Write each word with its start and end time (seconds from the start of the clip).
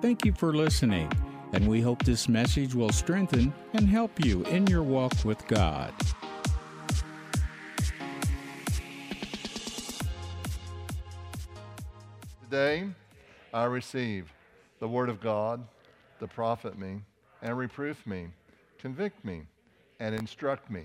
Thank 0.00 0.24
you 0.24 0.32
for 0.32 0.54
listening, 0.54 1.10
and 1.52 1.66
we 1.66 1.80
hope 1.80 2.04
this 2.04 2.28
message 2.28 2.72
will 2.72 2.92
strengthen 2.92 3.52
and 3.72 3.88
help 3.88 4.24
you 4.24 4.44
in 4.44 4.64
your 4.68 4.84
walk 4.84 5.12
with 5.24 5.44
God. 5.48 5.92
Today, 12.44 12.88
I 13.52 13.64
receive 13.64 14.32
the 14.78 14.86
Word 14.86 15.08
of 15.08 15.20
God 15.20 15.66
to 16.20 16.28
profit 16.28 16.78
me 16.78 17.00
and 17.42 17.58
reproof 17.58 18.06
me, 18.06 18.28
convict 18.78 19.24
me, 19.24 19.42
and 19.98 20.14
instruct 20.14 20.70
me 20.70 20.84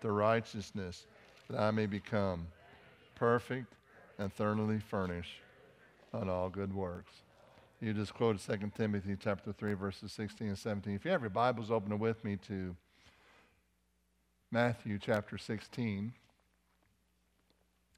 to 0.00 0.10
righteousness, 0.10 1.06
that 1.50 1.60
I 1.60 1.70
may 1.72 1.84
become 1.84 2.46
perfect 3.16 3.74
and 4.18 4.32
thoroughly 4.32 4.78
furnished 4.78 5.40
on 6.14 6.30
all 6.30 6.48
good 6.48 6.74
works. 6.74 7.12
You 7.78 7.92
just 7.92 8.14
quoted 8.14 8.40
2 8.40 8.72
Timothy 8.74 9.16
chapter 9.20 9.52
3, 9.52 9.74
verses 9.74 10.10
16 10.12 10.48
and 10.48 10.58
17. 10.58 10.94
If 10.94 11.04
you 11.04 11.10
have 11.10 11.20
your 11.20 11.28
Bibles, 11.28 11.70
open 11.70 11.98
with 11.98 12.24
me 12.24 12.36
to 12.48 12.74
Matthew 14.50 14.98
chapter 14.98 15.36
16. 15.36 16.10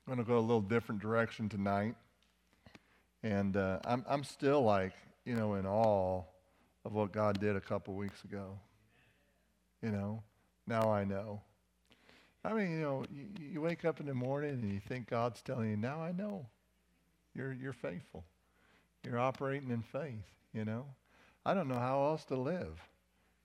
I'm 0.04 0.12
going 0.12 0.18
to 0.18 0.28
go 0.28 0.36
a 0.36 0.40
little 0.40 0.60
different 0.60 1.00
direction 1.00 1.48
tonight. 1.48 1.94
And 3.22 3.56
uh, 3.56 3.78
I'm, 3.84 4.04
I'm 4.08 4.24
still 4.24 4.62
like, 4.62 4.94
you 5.24 5.36
know, 5.36 5.54
in 5.54 5.64
awe 5.64 6.24
of 6.84 6.92
what 6.92 7.12
God 7.12 7.38
did 7.38 7.54
a 7.54 7.60
couple 7.60 7.94
weeks 7.94 8.24
ago. 8.24 8.58
You 9.80 9.90
know, 9.90 10.24
now 10.66 10.90
I 10.90 11.04
know. 11.04 11.40
I 12.44 12.52
mean, 12.52 12.72
you 12.72 12.80
know, 12.80 13.04
you, 13.12 13.26
you 13.52 13.60
wake 13.60 13.84
up 13.84 14.00
in 14.00 14.06
the 14.06 14.14
morning 14.14 14.50
and 14.50 14.72
you 14.72 14.80
think 14.80 15.08
God's 15.08 15.40
telling 15.40 15.70
you, 15.70 15.76
now 15.76 16.00
I 16.00 16.10
know. 16.10 16.46
You're, 17.32 17.52
you're 17.52 17.72
faithful. 17.72 18.24
You're 19.04 19.18
operating 19.18 19.70
in 19.70 19.82
faith, 19.82 20.26
you 20.52 20.64
know. 20.64 20.86
I 21.44 21.54
don't 21.54 21.68
know 21.68 21.78
how 21.78 22.04
else 22.04 22.24
to 22.26 22.36
live. 22.36 22.80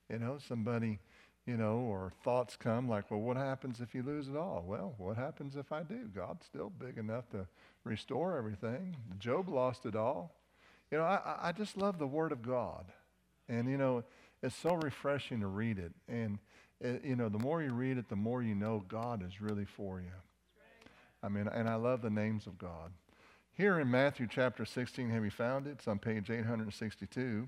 You 0.10 0.20
know, 0.20 0.38
somebody, 0.48 1.00
you 1.46 1.58
know, 1.58 1.78
or 1.78 2.12
thoughts 2.24 2.56
come 2.56 2.90
like, 2.90 3.10
well, 3.10 3.22
what 3.22 3.38
happens 3.38 3.80
if 3.80 3.96
you 3.96 4.04
lose 4.04 4.28
it 4.28 4.36
all? 4.36 4.64
Well, 4.66 4.94
what 4.98 5.16
happens 5.16 5.56
if 5.56 5.72
I 5.72 5.84
do? 5.84 6.10
God's 6.14 6.46
still 6.46 6.70
big 6.70 6.98
enough 6.98 7.30
to 7.32 7.48
restore 7.84 8.38
everything. 8.38 8.96
Job 9.20 9.48
lost 9.50 9.86
it 9.86 9.96
all. 9.96 10.36
You 10.92 10.98
know, 10.98 11.06
I, 11.06 11.38
I 11.42 11.52
just 11.52 11.78
love 11.78 11.98
the 11.98 12.08
Word 12.08 12.32
of 12.32 12.42
God. 12.42 12.86
And, 13.50 13.70
you 13.70 13.78
know, 13.78 14.04
it's 14.42 14.56
so 14.56 14.76
refreshing 14.76 15.40
to 15.40 15.48
read 15.48 15.80
it. 15.80 15.92
And, 16.08 16.40
it, 16.82 17.04
you 17.06 17.16
know, 17.16 17.30
the 17.30 17.40
more 17.40 17.64
you 17.64 17.74
read 17.74 17.98
it, 17.98 18.10
the 18.10 18.16
more 18.16 18.44
you 18.44 18.56
know 18.56 18.84
God 18.88 19.26
is 19.26 19.42
really 19.42 19.66
for 19.66 20.00
you. 20.00 20.12
I 21.24 21.30
mean, 21.30 21.48
and 21.48 21.70
I 21.70 21.76
love 21.76 22.02
the 22.02 22.10
names 22.10 22.48
of 22.48 22.58
God. 22.58 22.92
Here 23.56 23.80
in 23.80 23.92
Matthew 23.92 24.28
chapter 24.28 24.66
16, 24.66 25.12
have 25.12 25.24
you 25.24 25.30
found 25.30 25.68
it? 25.68 25.74
It's 25.78 25.88
on 25.88 26.00
page 26.00 26.32
862. 26.32 27.48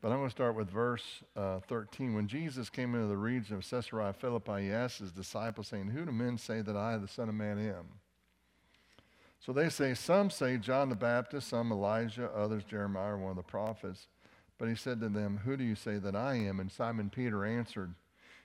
But 0.00 0.10
I'm 0.10 0.16
going 0.18 0.28
to 0.28 0.34
start 0.34 0.56
with 0.56 0.68
verse 0.68 1.22
uh, 1.36 1.60
13. 1.60 2.12
When 2.14 2.26
Jesus 2.26 2.68
came 2.68 2.96
into 2.96 3.06
the 3.06 3.16
region 3.16 3.54
of 3.54 3.70
Caesarea 3.70 4.12
Philippi, 4.14 4.62
he 4.62 4.72
asked 4.72 4.98
his 4.98 5.12
disciples, 5.12 5.68
saying, 5.68 5.90
Who 5.90 6.04
do 6.04 6.10
men 6.10 6.38
say 6.38 6.60
that 6.60 6.76
I, 6.76 6.96
the 6.96 7.06
Son 7.06 7.28
of 7.28 7.36
Man, 7.36 7.60
am? 7.60 7.84
So 9.38 9.52
they 9.52 9.68
say, 9.68 9.94
Some 9.94 10.28
say 10.28 10.56
John 10.56 10.88
the 10.88 10.96
Baptist, 10.96 11.46
some 11.46 11.70
Elijah, 11.70 12.28
others 12.34 12.64
Jeremiah, 12.64 13.16
one 13.16 13.30
of 13.30 13.36
the 13.36 13.44
prophets. 13.44 14.08
But 14.58 14.68
he 14.68 14.74
said 14.74 14.98
to 15.02 15.08
them, 15.08 15.42
Who 15.44 15.56
do 15.56 15.62
you 15.62 15.76
say 15.76 15.98
that 15.98 16.16
I 16.16 16.34
am? 16.34 16.58
And 16.58 16.70
Simon 16.70 17.10
Peter 17.10 17.44
answered, 17.44 17.94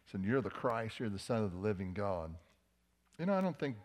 He 0.06 0.12
said, 0.12 0.24
You're 0.24 0.42
the 0.42 0.52
Christ, 0.52 1.00
you're 1.00 1.10
the 1.10 1.18
Son 1.18 1.44
of 1.44 1.54
the 1.54 1.58
living 1.58 1.96
God. 1.96 2.36
You 3.18 3.26
know, 3.26 3.34
I 3.34 3.42
don't 3.42 3.58
think 3.58 3.78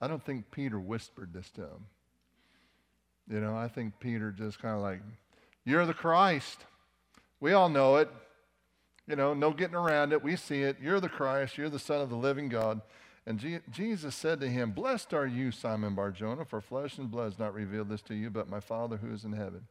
I 0.00 0.08
don't 0.08 0.24
think 0.24 0.50
Peter 0.50 0.80
whispered 0.80 1.34
this 1.34 1.50
to 1.50 1.60
him. 1.60 1.86
You 3.30 3.40
know, 3.40 3.56
I 3.56 3.68
think 3.68 3.98
Peter 4.00 4.30
just 4.30 4.60
kind 4.60 4.74
of 4.74 4.82
like, 4.82 5.00
You're 5.64 5.86
the 5.86 5.94
Christ. 5.94 6.64
We 7.40 7.52
all 7.52 7.68
know 7.68 7.96
it. 7.96 8.08
You 9.08 9.16
know, 9.16 9.34
no 9.34 9.52
getting 9.52 9.74
around 9.74 10.12
it. 10.12 10.22
We 10.22 10.36
see 10.36 10.62
it. 10.62 10.76
You're 10.80 11.00
the 11.00 11.08
Christ. 11.08 11.58
You're 11.58 11.68
the 11.68 11.78
Son 11.78 12.00
of 12.00 12.08
the 12.08 12.16
living 12.16 12.48
God. 12.48 12.80
And 13.26 13.38
G- 13.38 13.60
Jesus 13.70 14.14
said 14.14 14.40
to 14.40 14.48
him, 14.48 14.72
Blessed 14.72 15.12
are 15.12 15.26
you, 15.26 15.50
Simon 15.50 15.94
Barjona, 15.94 16.44
for 16.44 16.60
flesh 16.60 16.98
and 16.98 17.10
blood 17.10 17.32
has 17.32 17.38
not 17.38 17.54
revealed 17.54 17.88
this 17.88 18.02
to 18.02 18.14
you, 18.14 18.30
but 18.30 18.48
my 18.48 18.60
Father 18.60 18.96
who 18.96 19.12
is 19.12 19.24
in 19.24 19.32
heaven. 19.32 19.66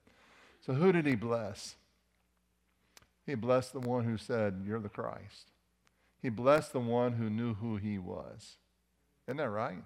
So 0.65 0.73
who 0.73 0.91
did 0.91 1.05
he 1.05 1.15
bless? 1.15 1.75
He 3.25 3.35
blessed 3.35 3.73
the 3.73 3.79
one 3.79 4.05
who 4.05 4.17
said, 4.17 4.63
You're 4.65 4.79
the 4.79 4.89
Christ. 4.89 5.51
He 6.21 6.29
blessed 6.29 6.73
the 6.73 6.79
one 6.79 7.13
who 7.13 7.29
knew 7.29 7.55
who 7.55 7.77
he 7.77 7.97
was. 7.97 8.57
Isn't 9.27 9.37
that 9.37 9.49
right? 9.49 9.83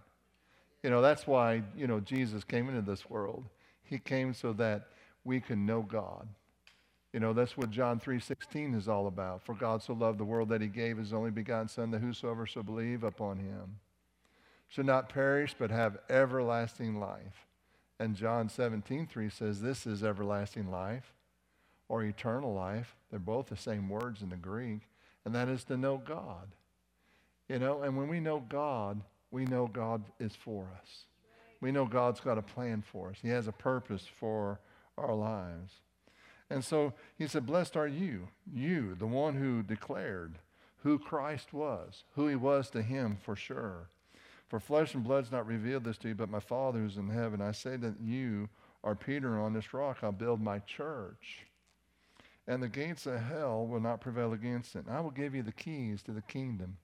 You 0.86 0.92
know, 0.92 1.02
that's 1.02 1.26
why, 1.26 1.64
you 1.76 1.88
know, 1.88 2.00
Jesus 2.00 2.44
came 2.44 2.70
into 2.70 2.84
this 2.84 3.10
world. 3.10 3.44
He 3.82 3.98
came 3.98 4.36
so 4.36 4.54
that 4.54 4.90
we 5.24 5.40
can 5.40 5.66
know 5.66 5.82
God. 5.82 6.28
You 7.12 7.20
know, 7.20 7.34
that's 7.34 7.58
what 7.58 7.72
John 7.72 8.00
3.16 8.00 8.78
is 8.78 8.88
all 8.88 9.08
about. 9.08 9.44
For 9.44 9.56
God 9.56 9.82
so 9.82 9.94
loved 9.94 10.20
the 10.20 10.26
world 10.26 10.50
that 10.50 10.62
he 10.62 10.68
gave 10.68 11.00
his 11.00 11.12
only 11.12 11.32
begotten 11.32 11.70
Son, 11.70 11.90
that 11.90 12.02
whosoever 12.02 12.46
shall 12.46 12.62
believe 12.62 13.04
upon 13.04 13.40
him 13.40 13.80
should 14.68 14.86
not 14.86 15.10
perish, 15.10 15.56
but 15.58 15.72
have 15.72 15.98
everlasting 16.08 17.00
life. 17.00 17.48
And 18.00 18.16
John 18.16 18.48
17.3 18.48 19.32
says, 19.32 19.62
this 19.62 19.88
is 19.88 20.04
everlasting 20.04 20.70
life 20.70 21.16
or 21.90 22.04
eternal 22.04 22.54
life. 22.54 22.96
They're 23.10 23.20
both 23.20 23.48
the 23.48 23.58
same 23.58 23.90
words 23.90 24.22
in 24.22 24.30
the 24.30 24.36
Greek. 24.36 24.82
And 25.26 25.34
that 25.34 25.50
is 25.50 25.64
to 25.64 25.78
know 25.78 25.98
God. 25.98 26.52
You 27.50 27.58
know, 27.58 27.82
and 27.82 27.98
when 27.98 28.08
we 28.08 28.20
know 28.20 28.40
God, 28.48 29.02
we 29.32 29.46
know 29.46 29.68
God 29.68 30.04
is 30.20 30.36
for 30.36 30.68
us. 30.82 31.06
We 31.62 31.72
know 31.72 31.86
God's 31.86 32.20
got 32.20 32.38
a 32.38 32.44
plan 32.44 32.82
for 32.82 33.10
us. 33.10 33.18
He 33.22 33.30
has 33.30 33.48
a 33.48 33.52
purpose 33.52 34.06
for 34.20 34.60
our 34.98 35.16
lives. 35.16 35.74
And 36.50 36.64
so 36.64 36.94
he 37.18 37.28
said, 37.28 37.46
Blessed 37.46 37.76
are 37.76 37.88
you, 37.88 38.28
you, 38.54 38.96
the 38.96 39.08
one 39.08 39.36
who 39.36 39.64
declared 39.64 40.38
who 40.84 41.00
Christ 41.00 41.52
was, 41.52 42.04
who 42.14 42.28
he 42.28 42.36
was 42.36 42.70
to 42.70 42.84
him 42.84 43.18
for 43.20 43.36
sure. 43.36 43.90
For 44.48 44.60
flesh 44.60 44.94
and 44.94 45.04
blood's 45.04 45.32
not 45.32 45.48
revealed 45.48 45.84
this 45.84 45.98
to 46.00 46.10
you, 46.10 46.16
but 46.16 46.30
my 46.30 46.40
Father 46.40 46.78
who's 46.78 46.98
in 46.98 47.10
heaven. 47.10 47.42
I 47.42 47.52
say 47.52 47.76
that 47.78 48.00
you 48.00 48.50
are 48.84 48.94
Peter, 48.94 49.34
and 49.34 49.42
on 49.42 49.54
this 49.54 49.74
rock 49.74 49.98
I'll 50.04 50.12
build 50.12 50.40
my 50.40 50.60
church. 50.60 51.48
And 52.48 52.62
the 52.62 52.70
gates 52.70 53.08
of 53.08 53.20
hell 53.20 53.66
will 53.66 53.80
not 53.80 54.02
prevail 54.02 54.34
against 54.34 54.76
it. 54.76 54.86
And 54.86 54.96
I 54.96 55.02
will 55.02 55.10
give 55.10 55.34
you 55.34 55.42
the 55.42 55.52
keys 55.52 56.04
to 56.04 56.12
the 56.12 56.22
kingdom 56.22 56.78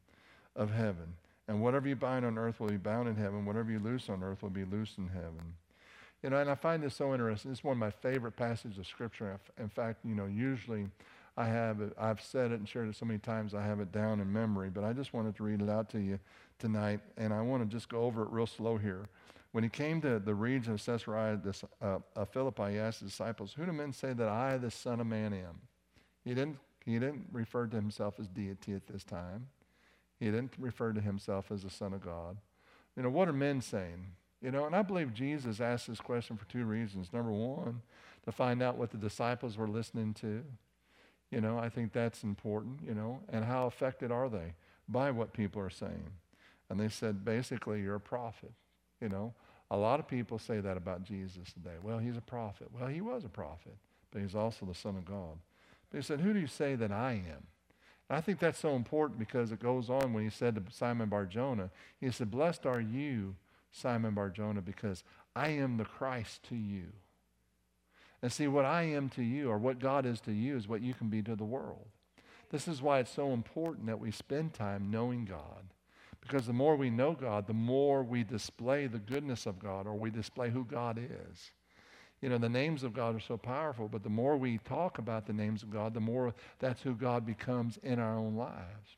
of 0.55 0.71
heaven. 0.71 1.13
And 1.47 1.61
whatever 1.61 1.87
you 1.87 1.95
bind 1.95 2.25
on 2.25 2.37
earth 2.37 2.59
will 2.59 2.69
be 2.69 2.77
bound 2.77 3.07
in 3.07 3.15
heaven. 3.15 3.45
Whatever 3.45 3.71
you 3.71 3.79
loose 3.79 4.09
on 4.09 4.23
earth 4.23 4.43
will 4.43 4.49
be 4.49 4.65
loosed 4.65 4.97
in 4.97 5.07
heaven. 5.07 5.55
You 6.23 6.29
know, 6.29 6.37
and 6.37 6.49
I 6.49 6.55
find 6.55 6.83
this 6.83 6.95
so 6.95 7.13
interesting. 7.13 7.51
It's 7.51 7.63
one 7.63 7.73
of 7.73 7.79
my 7.79 7.89
favorite 7.89 8.35
passages 8.35 8.77
of 8.77 8.85
Scripture. 8.85 9.39
In 9.59 9.69
fact, 9.69 10.05
you 10.05 10.13
know, 10.13 10.25
usually 10.25 10.87
I 11.35 11.45
have 11.45 11.81
it, 11.81 11.93
I've 11.97 12.21
said 12.21 12.51
it 12.51 12.59
and 12.59 12.67
shared 12.67 12.89
it 12.89 12.95
so 12.95 13.05
many 13.05 13.19
times 13.19 13.55
I 13.55 13.63
have 13.63 13.79
it 13.79 13.91
down 13.91 14.19
in 14.19 14.31
memory, 14.31 14.69
but 14.69 14.83
I 14.83 14.93
just 14.93 15.13
wanted 15.13 15.35
to 15.37 15.43
read 15.43 15.61
it 15.61 15.69
out 15.69 15.89
to 15.91 15.99
you 15.99 16.19
tonight, 16.59 16.99
and 17.17 17.33
I 17.33 17.41
want 17.41 17.63
to 17.63 17.75
just 17.75 17.89
go 17.89 18.03
over 18.03 18.23
it 18.23 18.29
real 18.29 18.45
slow 18.45 18.77
here. 18.77 19.07
When 19.51 19.63
he 19.63 19.69
came 19.69 20.01
to 20.01 20.19
the 20.19 20.35
region 20.35 20.73
of 20.73 20.85
Caesarea 20.85 21.39
this, 21.43 21.63
uh, 21.81 21.99
uh, 22.15 22.25
Philippi, 22.25 22.73
he 22.73 22.79
asked 22.79 22.99
his 22.99 23.11
disciples, 23.11 23.53
Who 23.53 23.65
do 23.65 23.71
men 23.71 23.91
say 23.91 24.13
that 24.13 24.27
I, 24.27 24.57
the 24.57 24.71
Son 24.71 24.99
of 24.99 25.07
Man, 25.07 25.33
am? 25.33 25.59
He 26.23 26.33
didn't, 26.33 26.57
he 26.85 26.93
didn't 26.93 27.25
refer 27.31 27.65
to 27.67 27.75
himself 27.75 28.19
as 28.19 28.27
deity 28.27 28.73
at 28.73 28.87
this 28.87 29.03
time. 29.03 29.47
He 30.21 30.27
didn't 30.27 30.53
refer 30.59 30.93
to 30.93 31.01
himself 31.01 31.51
as 31.51 31.63
the 31.63 31.71
Son 31.71 31.93
of 31.93 32.05
God. 32.05 32.37
You 32.95 33.01
know, 33.01 33.09
what 33.09 33.27
are 33.27 33.33
men 33.33 33.59
saying? 33.59 34.05
You 34.39 34.51
know, 34.51 34.65
and 34.65 34.75
I 34.75 34.83
believe 34.83 35.15
Jesus 35.15 35.59
asked 35.59 35.87
this 35.87 35.99
question 35.99 36.37
for 36.37 36.45
two 36.45 36.63
reasons. 36.63 37.11
Number 37.11 37.31
one, 37.31 37.81
to 38.25 38.31
find 38.31 38.61
out 38.61 38.77
what 38.77 38.91
the 38.91 38.97
disciples 38.97 39.57
were 39.57 39.67
listening 39.67 40.13
to. 40.15 40.43
You 41.31 41.41
know, 41.41 41.57
I 41.57 41.69
think 41.69 41.91
that's 41.91 42.21
important, 42.23 42.81
you 42.85 42.93
know, 42.93 43.19
and 43.29 43.43
how 43.43 43.65
affected 43.65 44.11
are 44.11 44.29
they 44.29 44.53
by 44.87 45.09
what 45.09 45.33
people 45.33 45.59
are 45.59 45.71
saying? 45.71 46.11
And 46.69 46.79
they 46.79 46.89
said, 46.89 47.25
basically, 47.25 47.81
you're 47.81 47.95
a 47.95 47.99
prophet. 47.99 48.51
You 49.01 49.09
know, 49.09 49.33
a 49.71 49.77
lot 49.77 49.99
of 49.99 50.07
people 50.07 50.37
say 50.37 50.59
that 50.59 50.77
about 50.77 51.03
Jesus 51.03 51.51
today. 51.51 51.77
Well, 51.81 51.97
he's 51.97 52.17
a 52.17 52.21
prophet. 52.21 52.67
Well, 52.71 52.89
he 52.89 53.01
was 53.01 53.23
a 53.23 53.29
prophet, 53.29 53.75
but 54.11 54.21
he's 54.21 54.35
also 54.35 54.67
the 54.67 54.75
Son 54.75 54.95
of 54.97 55.05
God. 55.05 55.39
But 55.89 55.97
he 55.97 56.03
said, 56.03 56.21
Who 56.21 56.31
do 56.31 56.39
you 56.39 56.47
say 56.47 56.75
that 56.75 56.91
I 56.91 57.13
am? 57.13 57.47
I 58.15 58.21
think 58.21 58.39
that's 58.39 58.59
so 58.59 58.75
important 58.75 59.19
because 59.19 59.51
it 59.51 59.59
goes 59.59 59.89
on 59.89 60.13
when 60.13 60.23
he 60.23 60.29
said 60.29 60.55
to 60.55 60.63
Simon 60.71 61.09
Barjona, 61.09 61.69
he 61.99 62.11
said, 62.11 62.31
Blessed 62.31 62.65
are 62.65 62.81
you, 62.81 63.35
Simon 63.71 64.13
Barjona, 64.13 64.61
because 64.61 65.03
I 65.35 65.49
am 65.49 65.77
the 65.77 65.85
Christ 65.85 66.43
to 66.49 66.55
you. 66.55 66.87
And 68.21 68.31
see, 68.31 68.47
what 68.47 68.65
I 68.65 68.83
am 68.83 69.09
to 69.09 69.23
you, 69.23 69.49
or 69.49 69.57
what 69.57 69.79
God 69.79 70.05
is 70.05 70.19
to 70.21 70.31
you, 70.31 70.55
is 70.57 70.67
what 70.67 70.81
you 70.81 70.93
can 70.93 71.09
be 71.09 71.21
to 71.23 71.35
the 71.35 71.43
world. 71.43 71.87
This 72.49 72.67
is 72.67 72.81
why 72.81 72.99
it's 72.99 73.13
so 73.13 73.31
important 73.31 73.87
that 73.87 73.99
we 73.99 74.11
spend 74.11 74.53
time 74.53 74.91
knowing 74.91 75.25
God. 75.25 75.73
Because 76.19 76.45
the 76.45 76.53
more 76.53 76.75
we 76.75 76.89
know 76.89 77.13
God, 77.13 77.47
the 77.47 77.53
more 77.53 78.03
we 78.03 78.23
display 78.23 78.85
the 78.87 78.99
goodness 78.99 79.45
of 79.45 79.57
God, 79.57 79.87
or 79.87 79.95
we 79.95 80.11
display 80.11 80.49
who 80.49 80.65
God 80.65 80.99
is. 80.99 81.51
You 82.21 82.29
know, 82.29 82.37
the 82.37 82.49
names 82.49 82.83
of 82.83 82.93
God 82.93 83.15
are 83.15 83.19
so 83.19 83.37
powerful, 83.37 83.87
but 83.87 84.03
the 84.03 84.09
more 84.09 84.37
we 84.37 84.59
talk 84.59 84.99
about 84.99 85.25
the 85.25 85.33
names 85.33 85.63
of 85.63 85.71
God, 85.71 85.93
the 85.93 85.99
more 85.99 86.35
that's 86.59 86.81
who 86.83 86.93
God 86.93 87.25
becomes 87.25 87.77
in 87.81 87.99
our 87.99 88.15
own 88.15 88.35
lives. 88.35 88.97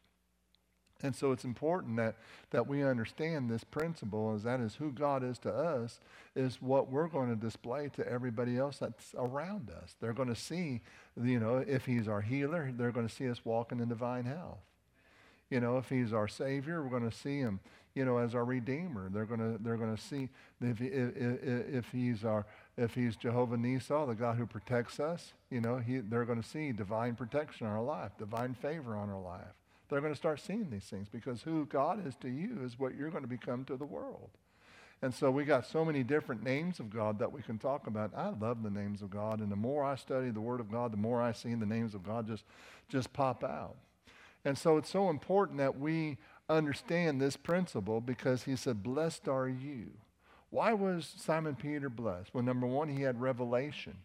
And 1.04 1.14
so 1.14 1.34
it's 1.34 1.44
important 1.44 1.98
that, 1.98 2.16
that 2.52 2.68
we 2.68 2.81
understand 2.81 3.50
this 3.50 3.64
principle 3.64 4.36
is 4.36 4.44
that 4.44 4.62
is 4.62 4.75
who 4.75 4.92
God 4.92 5.22
is 5.24 5.38
to 5.40 5.54
us, 5.54 6.00
is 6.34 6.62
what 6.62 6.90
we're 6.90 7.10
going 7.10 7.30
to 7.30 7.36
display 7.36 7.90
to 7.90 8.08
everybody 8.08 8.58
else 8.58 8.78
that's 8.78 9.14
around 9.18 9.70
us. 9.70 9.96
They're 10.00 10.14
going 10.14 10.30
to 10.30 10.36
see, 10.36 10.81
you 11.22 11.40
know, 11.42 11.58
if 11.58 11.86
he's 11.86 12.08
our 12.08 12.22
healer, 12.22 12.72
they're 12.75 12.92
going 12.92 13.08
to 13.08 13.14
see 13.14 13.30
us 13.30 13.42
walking 13.44 13.81
in 13.81 13.90
divine 13.90 14.24
health. 14.24 14.60
You 15.50 15.60
know, 15.60 15.78
if 15.78 15.90
he's 15.90 16.14
our 16.14 16.30
savior, 16.30 16.81
we're 16.81 16.98
going 16.98 17.10
to 17.10 17.16
see 17.16 17.40
him, 17.40 17.60
you 17.95 18.06
know, 18.06 18.18
as 18.18 18.34
our 18.34 18.45
redeemer. 18.45 19.10
They're 19.10 19.25
going 19.25 19.40
to, 19.40 19.63
they're 19.63 19.78
to 19.78 19.98
see 19.98 20.30
if, 20.62 20.80
he, 20.80 20.86
if, 20.88 21.16
if 21.86 21.92
he's 21.92 22.24
our, 22.25 22.45
if 22.78 22.95
he's 22.95 23.16
Jehovah 23.16 23.57
Nissi, 23.57 24.07
the 24.07 24.16
God 24.16 24.38
who 24.38 24.45
protects 24.45 25.00
us, 25.00 25.34
you 25.50 25.62
know, 25.62 25.78
he, 25.78 26.00
they're 26.00 26.25
going 26.25 26.42
to 26.42 26.48
see 26.48 26.72
divine 26.72 27.16
protection 27.16 27.68
on 27.68 27.74
our 27.74 27.84
life, 27.84 28.12
divine 28.18 28.56
favor 28.56 28.95
on 28.95 29.10
our 29.10 29.22
life. 29.22 29.54
They're 29.90 30.01
going 30.01 30.13
to 30.13 30.18
start 30.18 30.40
seeing 30.40 30.69
these 30.72 30.86
things 30.86 31.07
because 31.07 31.44
who 31.44 31.66
God 31.66 32.06
is 32.07 32.16
to 32.22 32.30
you 32.30 32.62
is 32.63 32.80
what 32.80 32.95
you're 32.95 33.12
going 33.12 33.24
to 33.24 33.30
become 33.30 33.63
to 33.66 33.75
the 33.75 33.86
world. 33.86 34.30
And 35.04 35.13
so 35.13 35.30
we 35.30 35.44
got 35.44 35.68
so 35.68 35.84
many 35.84 36.01
different 36.01 36.44
names 36.44 36.80
of 36.80 36.89
God 36.89 37.19
that 37.19 37.31
we 37.31 37.42
can 37.42 37.57
talk 37.57 37.88
about. 37.88 38.13
I 38.16 38.30
love 38.30 38.63
the 38.63 38.69
names 38.69 39.01
of 39.01 39.12
God, 39.12 39.39
and 39.39 39.51
the 39.51 39.57
more 39.57 39.84
I 39.84 39.96
study 39.96 40.30
the 40.30 40.39
Word 40.39 40.62
of 40.62 40.72
God, 40.72 40.94
the 40.94 40.98
more 40.98 41.22
I 41.22 41.34
see 41.34 41.54
the 41.56 41.66
names 41.66 41.94
of 41.94 42.04
God 42.04 42.25
just, 42.25 42.46
just 42.88 43.12
pop 43.12 43.44
out. 43.44 43.75
And 44.46 44.57
so 44.57 44.78
it's 44.78 44.89
so 44.89 45.10
important 45.10 45.57
that 45.60 45.78
we 45.78 46.18
understand 46.58 47.20
this 47.20 47.38
principle 47.38 48.02
because 48.02 48.44
he 48.44 48.56
said, 48.56 48.84
Blessed 48.84 49.28
are 49.28 49.48
you. 49.48 49.92
Why 50.50 50.74
was 50.74 51.12
Simon 51.18 51.56
Peter 51.56 51.90
blessed? 51.90 52.34
Well, 52.34 52.44
number 52.44 52.68
one, 52.68 52.90
he 52.90 53.02
had 53.02 53.20
revelation, 53.20 53.98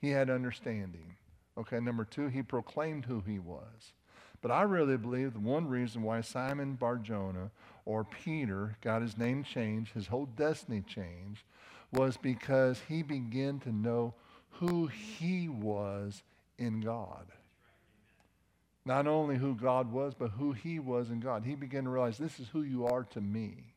he 0.00 0.10
had 0.10 0.30
understanding. 0.30 1.16
Okay, 1.56 1.80
number 1.80 2.04
two, 2.04 2.28
he 2.28 2.42
proclaimed 2.42 3.06
who 3.06 3.20
he 3.26 3.38
was. 3.38 3.92
But 4.40 4.52
I 4.52 4.62
really 4.62 4.96
believe 4.96 5.32
the 5.32 5.40
one 5.40 5.66
reason 5.66 6.02
why 6.02 6.20
Simon 6.20 6.74
Barjona 6.74 7.50
or 7.84 8.04
Peter 8.04 8.76
got 8.80 9.02
his 9.02 9.18
name 9.18 9.42
changed, 9.42 9.92
his 9.94 10.06
whole 10.06 10.26
destiny 10.26 10.82
changed, 10.82 11.42
was 11.90 12.16
because 12.16 12.82
he 12.88 13.02
began 13.02 13.58
to 13.60 13.72
know 13.72 14.14
who 14.50 14.86
he 14.86 15.48
was 15.48 16.22
in 16.58 16.80
God. 16.80 17.26
Not 18.88 19.06
only 19.06 19.36
who 19.36 19.54
God 19.54 19.92
was, 19.92 20.14
but 20.14 20.30
who 20.30 20.52
he 20.52 20.78
was 20.78 21.10
in 21.10 21.20
God. 21.20 21.44
He 21.44 21.54
began 21.54 21.84
to 21.84 21.90
realize 21.90 22.16
this 22.16 22.40
is 22.40 22.48
who 22.48 22.62
you 22.62 22.86
are 22.86 23.04
to 23.10 23.20
me. 23.20 23.74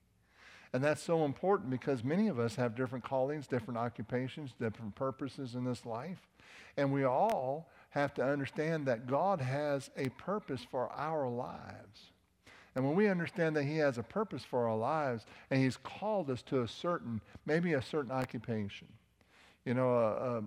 And 0.72 0.82
that's 0.82 1.04
so 1.04 1.26
important 1.26 1.70
because 1.70 2.02
many 2.02 2.30
of 2.30 2.40
us 2.40 2.56
have 2.56 2.78
different 2.78 3.04
callings, 3.04 3.46
different 3.46 3.78
occupations, 3.78 4.54
different 4.58 4.96
purposes 4.96 5.54
in 5.54 5.66
this 5.66 5.86
life. 5.86 6.30
And 6.78 6.94
we 6.94 7.04
all 7.04 7.70
have 7.90 8.14
to 8.14 8.24
understand 8.24 8.86
that 8.86 9.06
God 9.06 9.42
has 9.42 9.90
a 9.98 10.08
purpose 10.12 10.66
for 10.72 10.90
our 10.94 11.28
lives. 11.28 12.12
And 12.74 12.86
when 12.86 12.96
we 12.96 13.10
understand 13.10 13.58
that 13.58 13.66
He 13.66 13.80
has 13.80 13.98
a 13.98 14.04
purpose 14.04 14.46
for 14.46 14.70
our 14.70 14.78
lives 14.78 15.26
and 15.50 15.62
He's 15.62 15.76
called 15.76 16.30
us 16.30 16.42
to 16.44 16.62
a 16.62 16.70
certain, 16.70 17.20
maybe 17.46 17.74
a 17.74 17.82
certain 17.82 18.12
occupation, 18.12 18.88
you 19.66 19.74
know, 19.74 19.90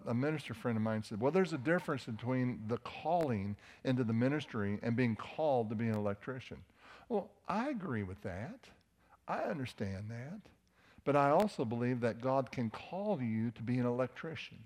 a, 0.07 0.11
a, 0.11 0.15
minister 0.15 0.55
friend 0.55 0.77
of 0.77 0.83
mine 0.83 1.05
said, 1.05 1.21
well, 1.21 1.31
there's 1.31 1.53
a 1.53 1.59
difference 1.59 2.05
between 2.05 2.61
the 2.67 2.79
calling 2.79 3.55
into 3.85 4.03
the 4.03 4.13
ministry 4.13 4.79
and 4.83 4.97
being 4.97 5.15
called 5.15 5.69
to 5.69 5.77
be 5.77 5.87
an 5.87 5.95
electrician. 5.95 6.57
Well, 7.09 7.31
I 7.47 7.69
agree 7.69 8.03
with 8.03 8.21
that. 8.23 8.59
I 9.29 9.39
understand 9.43 10.07
that. 10.09 10.41
But 11.05 11.17
I 11.17 11.31
also 11.31 11.65
believe 11.65 12.01
that 12.01 12.21
God 12.21 12.51
can 12.51 12.71
call 12.71 13.21
you 13.23 13.51
to 13.53 13.63
be 13.63 13.79
an 13.79 13.87
electrician 13.87 14.59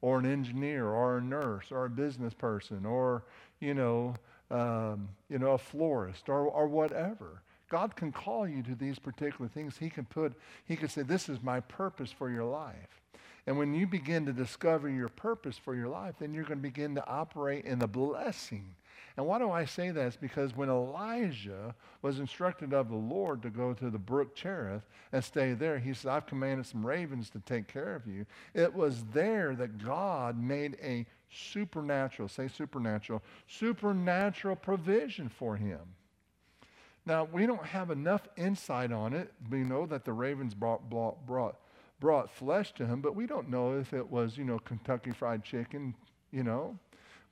or 0.00 0.18
an 0.18 0.26
engineer 0.26 0.86
or 0.86 1.18
a 1.18 1.22
nurse 1.22 1.66
or 1.70 1.84
a 1.84 1.90
business 1.90 2.34
person 2.34 2.86
or, 2.86 3.24
you 3.60 3.74
know, 3.74 4.14
um, 4.50 5.08
you 5.28 5.38
know, 5.38 5.52
a 5.52 5.58
florist 5.58 6.28
or, 6.28 6.46
or 6.46 6.66
whatever. 6.66 7.42
God 7.70 7.94
can 7.94 8.10
call 8.10 8.48
you 8.48 8.62
to 8.64 8.74
these 8.74 8.98
particular 8.98 9.48
things. 9.48 9.76
He 9.78 9.90
can 9.90 10.06
put, 10.06 10.32
he 10.64 10.74
can 10.74 10.88
say, 10.88 11.02
this 11.02 11.28
is 11.28 11.40
my 11.42 11.60
purpose 11.60 12.10
for 12.10 12.30
your 12.30 12.44
life. 12.44 12.99
And 13.46 13.56
when 13.56 13.74
you 13.74 13.86
begin 13.86 14.26
to 14.26 14.32
discover 14.32 14.88
your 14.88 15.08
purpose 15.08 15.56
for 15.56 15.74
your 15.74 15.88
life, 15.88 16.16
then 16.18 16.34
you're 16.34 16.44
going 16.44 16.58
to 16.58 16.62
begin 16.62 16.94
to 16.94 17.06
operate 17.06 17.64
in 17.64 17.78
the 17.78 17.88
blessing. 17.88 18.74
And 19.16 19.26
why 19.26 19.38
do 19.38 19.50
I 19.50 19.64
say 19.64 19.90
that? 19.90 20.06
It's 20.06 20.16
because 20.16 20.56
when 20.56 20.68
Elijah 20.68 21.74
was 22.00 22.20
instructed 22.20 22.72
of 22.72 22.88
the 22.88 22.96
Lord 22.96 23.42
to 23.42 23.50
go 23.50 23.74
to 23.74 23.90
the 23.90 23.98
brook 23.98 24.34
Cherith 24.34 24.86
and 25.12 25.22
stay 25.22 25.52
there, 25.52 25.78
he 25.78 25.92
said, 25.92 26.12
I've 26.12 26.26
commanded 26.26 26.66
some 26.66 26.86
ravens 26.86 27.28
to 27.30 27.40
take 27.40 27.66
care 27.66 27.94
of 27.94 28.06
you. 28.06 28.24
It 28.54 28.72
was 28.72 29.04
there 29.12 29.54
that 29.56 29.84
God 29.84 30.40
made 30.40 30.78
a 30.82 31.06
supernatural, 31.30 32.28
say 32.28 32.48
supernatural, 32.48 33.22
supernatural 33.48 34.56
provision 34.56 35.28
for 35.28 35.56
him. 35.56 35.80
Now, 37.06 37.24
we 37.24 37.46
don't 37.46 37.64
have 37.64 37.90
enough 37.90 38.28
insight 38.36 38.92
on 38.92 39.12
it. 39.12 39.32
We 39.50 39.64
know 39.64 39.86
that 39.86 40.04
the 40.04 40.12
ravens 40.12 40.54
brought, 40.54 40.88
brought, 40.88 41.26
brought 41.26 41.56
brought 42.00 42.30
flesh 42.30 42.72
to 42.72 42.86
him, 42.86 43.00
but 43.00 43.14
we 43.14 43.26
don't 43.26 43.48
know 43.48 43.78
if 43.78 43.92
it 43.92 44.10
was, 44.10 44.36
you 44.36 44.44
know, 44.44 44.58
Kentucky 44.58 45.12
Fried 45.12 45.44
Chicken, 45.44 45.94
you 46.32 46.42
know. 46.42 46.78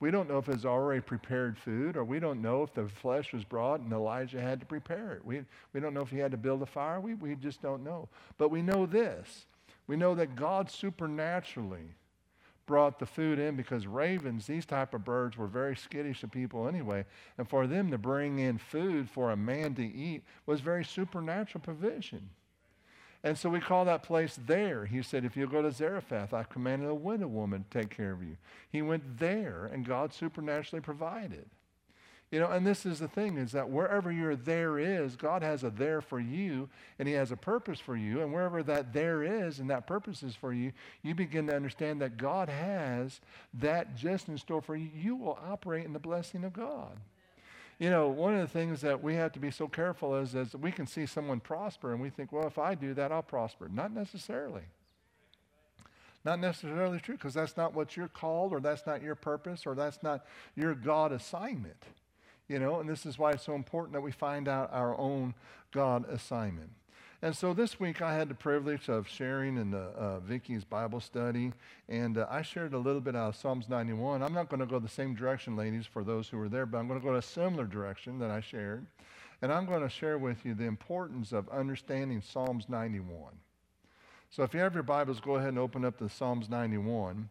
We 0.01 0.13
don't 0.13 0.29
know 0.29 0.39
if 0.39 0.49
it's 0.49 0.65
already 0.65 1.01
prepared 1.01 1.59
food, 1.59 1.97
or 1.97 2.05
we 2.05 2.21
don't 2.21 2.41
know 2.41 2.63
if 2.63 2.73
the 2.73 2.87
flesh 2.89 3.33
was 3.33 3.43
brought 3.43 3.81
and 3.81 3.93
Elijah 3.93 4.41
had 4.41 4.61
to 4.61 4.67
prepare 4.67 5.15
it. 5.15 5.25
We, 5.25 5.43
we 5.73 5.81
don't 5.81 5.93
know 5.93 6.03
if 6.03 6.11
he 6.11 6.19
had 6.19 6.31
to 6.31 6.37
build 6.37 6.63
a 6.63 6.67
fire. 6.67 7.01
We, 7.01 7.15
we 7.15 7.35
just 7.35 7.61
don't 7.61 7.83
know. 7.83 8.09
But 8.37 8.51
we 8.51 8.63
know 8.63 8.87
this. 8.87 9.47
We 9.89 9.97
know 9.97 10.15
that 10.15 10.37
God 10.37 10.71
supernaturally 10.71 11.97
brought 12.67 13.01
the 13.01 13.07
food 13.07 13.41
in 13.41 13.57
because 13.57 13.87
ravens, 13.89 14.47
these 14.47 14.67
type 14.67 14.95
of 14.95 15.05
birds, 15.05 15.37
were 15.37 15.47
very 15.49 15.75
skittish 15.75 16.21
to 16.21 16.29
people 16.29 16.69
anyway. 16.69 17.05
And 17.39 17.49
for 17.49 17.67
them 17.67 17.91
to 17.91 17.99
bring 17.99 18.39
in 18.39 18.59
food 18.59 19.11
for 19.11 19.33
a 19.33 19.37
man 19.37 19.75
to 19.77 19.83
eat 19.85 20.23
was 20.47 20.61
very 20.61 20.85
supernatural 20.85 21.65
provision. 21.65 22.29
And 23.25 23.37
so 23.37 23.51
we 23.51 23.61
call 23.61 23.85
that 23.87 24.05
place 24.05 24.39
there. 24.47 24.87
He 24.87 25.03
said, 25.03 25.25
If 25.25 25.37
you 25.37 25.47
go 25.49 25.61
to 25.63 25.73
Zarephath, 25.73 26.33
I 26.33 26.45
commanded 26.45 26.89
a 26.89 26.95
widow 26.95 27.27
woman 27.27 27.65
to 27.65 27.79
take 27.81 27.91
care 27.91 28.13
of 28.13 28.23
you. 28.23 28.37
He 28.71 28.81
went 28.81 29.19
there, 29.19 29.69
and 29.73 29.85
God 29.85 30.15
supernaturally 30.15 30.81
provided. 30.81 31.47
You 32.31 32.41
know, 32.41 32.51
and 32.51 32.67
this 32.67 32.85
is 32.85 32.99
the 32.99 33.09
thing 33.09 33.39
is 33.39 33.53
that 33.53 33.71
wherever 33.71 34.13
your 34.13 34.37
there 34.37 34.79
is, 34.79 35.17
God 35.17 35.43
has 35.43 35.65
a 35.65 35.71
there 35.71 36.03
for 36.03 36.21
you, 36.21 36.69
and 36.99 37.09
He 37.09 37.15
has 37.15 37.33
a 37.33 37.37
purpose 37.37 37.81
for 37.81 37.97
you. 37.97 38.21
And 38.21 38.33
wherever 38.33 38.63
that 38.63 38.93
there 38.93 39.23
is 39.23 39.59
and 39.59 39.71
that 39.71 39.87
purpose 39.87 40.23
is 40.23 40.37
for 40.37 40.53
you, 40.53 40.73
you 41.03 41.15
begin 41.15 41.47
to 41.47 41.57
understand 41.57 42.03
that 42.03 42.19
God 42.19 42.51
has 42.51 43.21
that 43.55 43.97
just 43.97 44.29
in 44.29 44.37
store 44.37 44.61
for 44.61 44.77
you. 44.77 44.91
You 44.95 45.17
will 45.17 45.39
operate 45.49 45.87
in 45.87 45.95
the 45.95 45.99
blessing 45.99 46.45
of 46.45 46.53
God. 46.53 46.99
You 47.79 47.91
know, 47.91 48.09
one 48.09 48.35
of 48.35 48.41
the 48.41 48.59
things 48.59 48.81
that 48.81 49.03
we 49.03 49.15
have 49.15 49.33
to 49.33 49.39
be 49.39 49.53
so 49.53 49.69
careful 49.69 50.17
is, 50.17 50.35
is 50.35 50.55
we 50.55 50.73
can 50.73 50.87
see 50.87 51.07
someone 51.07 51.39
prosper 51.39 51.93
and 51.93 52.01
we 52.01 52.11
think, 52.11 52.33
well, 52.33 52.47
if 52.47 52.59
I 52.59 52.75
do 52.75 52.93
that, 52.95 53.13
I'll 53.13 53.23
prosper. 53.23 53.69
Not 53.73 53.93
necessarily. 53.93 54.65
Not 56.25 56.41
necessarily 56.41 56.99
true 56.99 57.15
because 57.15 57.35
that's 57.35 57.57
not 57.57 57.75
what 57.75 57.97
you're 57.97 58.09
called 58.09 58.53
or 58.53 58.61
that's 58.61 58.85
not 58.85 59.01
your 59.01 59.15
purpose 59.15 59.65
or 59.65 59.77
that's 59.77 60.03
not 60.03 60.27
your 60.57 60.75
God 60.75 61.13
assignment. 61.13 61.85
You 62.49 62.59
know, 62.59 62.81
and 62.81 62.89
this 62.89 63.07
is 63.07 63.19
why 63.19 63.33
it's 63.33 63.45
so 63.45 63.55
important 63.55 63.93
that 63.93 64.01
we 64.01 64.11
find 64.11 64.49
out 64.49 64.71
our 64.73 64.99
own 64.99 65.35
God 65.71 66.09
assignment. 66.09 66.71
And 67.21 67.37
so 67.37 67.53
this 67.53 67.81
week 67.81 68.01
I 68.01 68.15
had 68.15 68.29
the 68.29 68.35
privilege 68.35 68.89
of 68.89 69.09
sharing 69.09 69.57
in 69.57 69.73
the, 69.73 69.79
uh, 69.79 70.21
Vicky's 70.21 70.63
Bible 70.63 71.01
study, 71.01 71.53
and 71.89 72.17
uh, 72.17 72.29
I 72.31 72.43
shared 72.43 72.75
a 72.75 72.79
little 72.79 73.01
bit 73.01 73.17
out 73.17 73.31
of 73.31 73.37
Psalms 73.37 73.69
91. 73.69 74.23
I'm 74.23 74.33
not 74.33 74.49
going 74.49 74.61
to 74.61 74.67
go 74.67 74.79
the 74.79 74.89
same 74.89 75.17
direction, 75.17 75.57
ladies, 75.57 75.85
for 75.85 76.05
those 76.05 76.29
who 76.29 76.39
were 76.39 76.49
there, 76.49 76.65
but 76.65 76.79
I'm 76.79 76.87
going 76.87 77.01
to 77.01 77.05
go 77.05 77.17
a 77.17 77.23
similar 77.23 77.65
direction 77.65 78.21
that 78.21 78.31
I 78.31 78.41
shared. 78.41 78.87
And 79.43 79.53
I'm 79.53 79.67
going 79.67 79.83
to 79.83 79.89
share 79.89 80.17
with 80.17 80.45
you 80.45 80.55
the 80.55 80.67
importance 80.67 81.33
of 81.33 81.49
understanding 81.49 82.23
Psalms 82.23 82.69
91. 82.69 83.33
So 84.31 84.45
if 84.45 84.55
you 84.55 84.61
have 84.61 84.75
your 84.75 84.85
Bibles, 84.85 85.19
go 85.19 85.37
ahead 85.37 85.49
and 85.49 85.59
open 85.59 85.85
up 85.85 85.99
to 85.99 86.09
Psalms 86.09 86.49
91. 86.49 87.29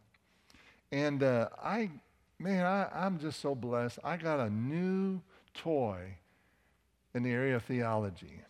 And 0.91 1.23
uh, 1.23 1.47
I, 1.63 1.91
man, 2.39 2.65
I, 2.65 2.89
I'm 2.93 3.19
just 3.19 3.39
so 3.39 3.55
blessed. 3.55 3.99
I 4.03 4.17
got 4.17 4.41
a 4.41 4.49
new 4.49 5.21
toy 5.53 6.15
in 7.13 7.23
the 7.23 7.31
area 7.31 7.55
of 7.55 7.63
theology. 7.63 8.41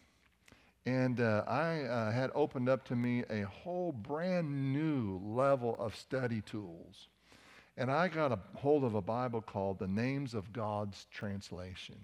And 0.88 1.20
uh, 1.20 1.44
I 1.46 1.82
uh, 1.82 2.12
had 2.14 2.32
opened 2.34 2.70
up 2.70 2.86
to 2.86 2.96
me 2.96 3.26
a 3.30 3.42
whole 3.42 3.92
brand 3.92 4.72
new 4.72 5.20
level 5.22 5.76
of 5.78 5.94
study 5.98 6.40
tools. 6.40 7.10
And 7.76 7.92
I 7.92 8.08
got 8.08 8.32
a 8.32 8.40
hold 8.56 8.86
of 8.86 8.96
a 8.96 9.02
Bible 9.02 9.42
called 9.42 9.80
The 9.80 9.88
Names 9.90 10.34
of 10.34 10.54
God's 10.54 11.06
Translation. 11.12 11.98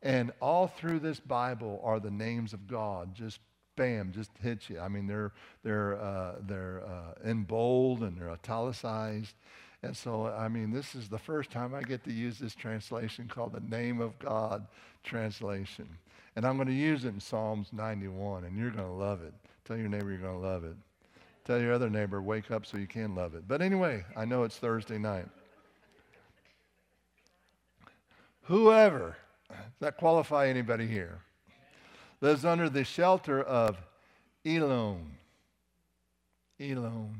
And 0.00 0.30
all 0.40 0.68
through 0.68 1.00
this 1.00 1.18
Bible 1.18 1.80
are 1.82 1.98
the 1.98 2.12
names 2.12 2.52
of 2.52 2.68
God, 2.68 3.16
just 3.16 3.40
bam, 3.74 4.12
just 4.12 4.30
hit 4.40 4.70
you. 4.70 4.78
I 4.78 4.86
mean, 4.86 5.08
they're, 5.08 5.32
they're, 5.64 6.00
uh, 6.00 6.34
they're 6.46 6.84
uh, 6.86 7.28
in 7.28 7.42
bold 7.42 8.04
and 8.04 8.16
they're 8.16 8.30
italicized. 8.30 9.34
And 9.82 9.96
so, 9.96 10.26
I 10.28 10.46
mean, 10.46 10.70
this 10.70 10.94
is 10.94 11.08
the 11.08 11.18
first 11.18 11.50
time 11.50 11.74
I 11.74 11.82
get 11.82 12.04
to 12.04 12.12
use 12.12 12.38
this 12.38 12.54
translation 12.54 13.26
called 13.26 13.54
the 13.54 13.76
Name 13.76 14.00
of 14.00 14.16
God 14.20 14.68
translation. 15.02 15.88
And 16.34 16.46
I'm 16.46 16.56
going 16.56 16.68
to 16.68 16.74
use 16.74 17.04
it 17.04 17.08
in 17.08 17.20
Psalms 17.20 17.68
91, 17.72 18.44
and 18.44 18.56
you're 18.56 18.70
going 18.70 18.86
to 18.86 18.92
love 18.92 19.22
it. 19.22 19.34
Tell 19.64 19.76
your 19.76 19.88
neighbor 19.88 20.10
you're 20.10 20.18
going 20.18 20.40
to 20.40 20.46
love 20.46 20.64
it. 20.64 20.76
Tell 21.44 21.60
your 21.60 21.72
other 21.72 21.90
neighbor, 21.90 22.22
wake 22.22 22.50
up 22.50 22.64
so 22.64 22.76
you 22.76 22.86
can 22.86 23.14
love 23.14 23.34
it. 23.34 23.46
But 23.46 23.60
anyway, 23.60 24.04
I 24.16 24.24
know 24.24 24.44
it's 24.44 24.56
Thursday 24.56 24.98
night. 24.98 25.26
Whoever 28.42 29.16
does 29.48 29.58
that 29.80 29.96
qualify 29.96 30.48
anybody 30.48 30.86
here? 30.86 31.20
Lives 32.20 32.44
under 32.44 32.68
the 32.68 32.84
shelter 32.84 33.42
of 33.42 33.76
Elyon. 34.44 35.00
Elyon. 36.60 37.14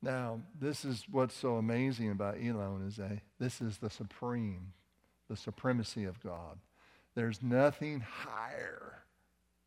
Now, 0.00 0.40
this 0.60 0.84
is 0.84 1.04
what's 1.10 1.34
so 1.34 1.56
amazing 1.56 2.10
about 2.10 2.36
Elyon 2.36 2.86
is 2.86 2.96
that 2.96 3.18
this 3.40 3.60
is 3.60 3.78
the 3.78 3.90
supreme, 3.90 4.72
the 5.28 5.36
supremacy 5.36 6.04
of 6.04 6.20
God. 6.22 6.58
There's 7.18 7.42
nothing 7.42 7.98
higher 7.98 9.02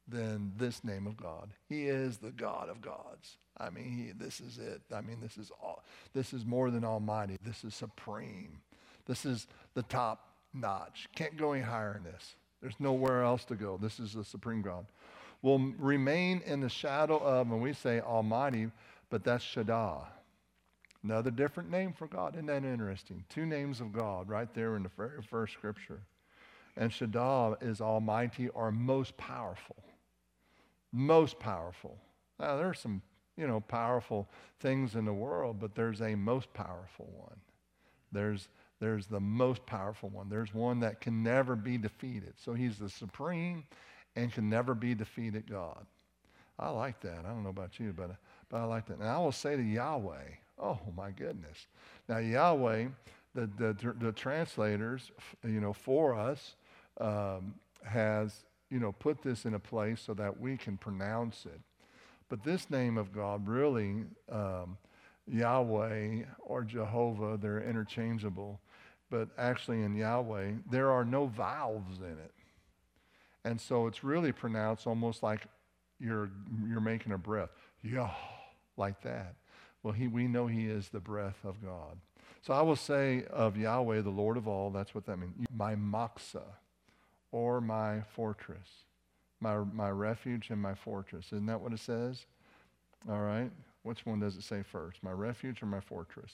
than 0.08 0.54
this 0.56 0.86
name 0.86 1.06
of 1.06 1.18
God. 1.18 1.50
He 1.68 1.88
is 1.88 2.18
the 2.18 2.32
God 2.32 2.70
of 2.70 2.80
gods. 2.82 3.36
I 3.58 3.70
mean, 3.70 3.92
he, 3.92 4.14
this 4.14 4.40
is 4.40 4.58
it. 4.58 4.82
I 4.90 5.02
mean, 5.02 5.18
this 5.20 5.38
is 5.38 5.52
all. 5.62 5.84
This 6.14 6.32
is 6.32 6.46
more 6.46 6.72
than 6.72 6.86
almighty. 6.86 7.36
This 7.44 7.66
is 7.66 7.76
supreme. 7.76 8.62
This 9.06 9.26
is 9.26 9.48
the 9.74 9.84
top 9.84 10.30
notch. 10.54 11.10
Can't 11.14 11.36
go 11.36 11.52
any 11.52 11.62
higher 11.62 11.96
than 11.96 12.06
this. 12.06 12.36
There's 12.62 12.80
nowhere 12.80 13.22
else 13.22 13.44
to 13.44 13.56
go. 13.56 13.76
This 13.76 14.00
is 14.00 14.14
the 14.14 14.24
supreme 14.24 14.62
God. 14.62 14.86
Will 15.42 15.60
remain 15.78 16.42
in 16.46 16.62
the 16.62 16.70
shadow 16.70 17.18
of, 17.18 17.50
when 17.50 17.60
we 17.60 17.74
say 17.74 18.00
Almighty, 18.00 18.72
but 19.10 19.26
that's 19.26 19.44
Shaddai. 19.44 20.06
Another 21.04 21.32
different 21.32 21.70
name 21.70 21.92
for 21.92 22.08
God. 22.08 22.36
Isn't 22.36 22.46
that 22.46 22.64
interesting? 22.64 23.26
Two 23.28 23.46
names 23.46 23.82
of 23.82 23.92
God 23.92 24.30
right 24.30 24.54
there 24.54 24.78
in 24.78 24.84
the 24.84 24.90
very 24.96 25.22
first 25.22 25.52
scripture. 25.52 26.00
And 26.78 26.92
Shaddai 26.92 27.56
is 27.62 27.82
Almighty 27.82 28.50
or 28.50 28.72
most 28.72 29.18
powerful. 29.18 29.78
Most 30.92 31.40
powerful. 31.40 31.98
Now, 32.40 32.58
there 32.58 32.68
are 32.68 32.74
some, 32.74 33.02
you 33.38 33.48
know, 33.48 33.60
powerful 33.60 34.28
things 34.60 34.96
in 34.96 35.06
the 35.06 35.14
world, 35.14 35.58
but 35.60 35.76
there's 35.76 36.02
a 36.02 36.16
most 36.16 36.54
powerful 36.54 37.10
one. 37.18 37.40
There's 38.12 38.48
there's 38.82 39.06
the 39.06 39.20
most 39.20 39.64
powerful 39.68 40.10
one. 40.10 40.28
There's 40.28 40.56
one 40.56 40.80
that 40.80 41.00
can 41.00 41.22
never 41.22 41.56
be 41.56 41.78
defeated. 41.78 42.34
So 42.38 42.56
he's 42.56 42.80
the 42.80 42.90
supreme 42.90 43.64
and 44.16 44.34
can 44.34 44.50
never 44.50 44.74
be 44.74 44.96
defeated 44.96 45.48
God. 45.48 45.86
I 46.58 46.70
like 46.70 47.00
that. 47.02 47.20
I 47.20 47.30
don't 47.30 47.44
know 47.44 47.50
about 47.50 47.80
you, 47.80 47.94
but, 47.96 48.16
but 48.50 48.58
I 48.58 48.64
like 48.64 48.88
that. 48.88 48.98
And 48.98 49.08
I 49.08 49.20
will 49.20 49.32
say 49.32 49.56
to 49.56 49.62
Yahweh, 49.62 50.24
oh 50.58 50.80
my 50.98 51.12
goodness. 51.12 51.68
Now, 52.10 52.18
Yahweh, 52.18 52.88
the, 53.36 53.50
the, 53.58 53.96
the 54.00 54.12
translators, 54.12 55.12
you 55.44 55.62
know, 55.62 55.74
for 55.74 56.16
us, 56.16 56.56
um, 57.02 57.56
has, 57.84 58.46
you 58.70 58.80
know, 58.80 58.92
put 58.92 59.22
this 59.22 59.46
in 59.46 59.54
a 59.54 59.60
place 59.60 60.02
so 60.02 60.14
that 60.14 60.40
we 60.40 60.56
can 60.56 60.78
pronounce 60.78 61.46
it. 61.46 61.60
But 62.30 62.44
this 62.44 62.70
name 62.70 62.98
of 62.98 63.12
God 63.12 63.48
really, 63.48 64.06
um, 64.32 64.78
Yahweh 65.28 66.24
or 66.40 66.64
Jehovah, 66.64 67.38
they're 67.38 67.62
interchangeable 67.62 68.62
but 69.12 69.28
actually 69.38 69.84
in 69.84 69.94
Yahweh, 69.94 70.54
there 70.72 70.90
are 70.90 71.06
no 71.06 71.28
vowels 71.28 72.00
in 72.00 72.18
it. 72.18 72.32
And 73.44 73.60
so 73.60 73.86
it's 73.86 74.04
really 74.04 74.32
pronounced 74.32 74.88
almost 74.88 75.22
like 75.22 75.46
you're, 76.00 76.32
you're 76.68 76.80
making 76.80 77.12
a 77.12 77.18
breath. 77.18 77.50
Yah, 77.84 78.10
like 78.78 79.02
that. 79.02 79.36
Well, 79.84 79.94
he, 79.94 80.08
we 80.08 80.28
know 80.28 80.48
he 80.48 80.66
is 80.68 80.90
the 80.90 81.00
breath 81.00 81.44
of 81.44 81.62
God. 81.62 81.98
So 82.42 82.54
I 82.54 82.62
will 82.62 82.76
say 82.76 83.26
of 83.30 83.58
Yahweh, 83.58 84.02
the 84.02 84.10
Lord 84.10 84.38
of 84.38 84.48
all, 84.48 84.70
that's 84.72 84.96
what 84.96 85.06
that 85.08 85.18
means. 85.18 85.34
My 85.56 85.76
moxa, 85.76 86.44
or 87.32 87.62
my 87.62 88.02
fortress, 88.16 88.68
my, 89.40 89.58
my 89.58 89.90
refuge 89.90 90.50
and 90.50 90.62
my 90.62 90.76
fortress. 90.76 91.28
Isn't 91.28 91.46
that 91.48 91.62
what 91.62 91.74
it 91.74 91.80
says? 91.80 92.26
All 93.10 93.22
right. 93.22 93.52
Which 93.84 94.06
one 94.06 94.20
does 94.20 94.36
it 94.36 94.44
say 94.44 94.64
first? 94.64 95.02
My 95.02 95.12
refuge 95.12 95.64
or 95.64 95.66
my 95.66 95.80
fortress? 95.80 96.32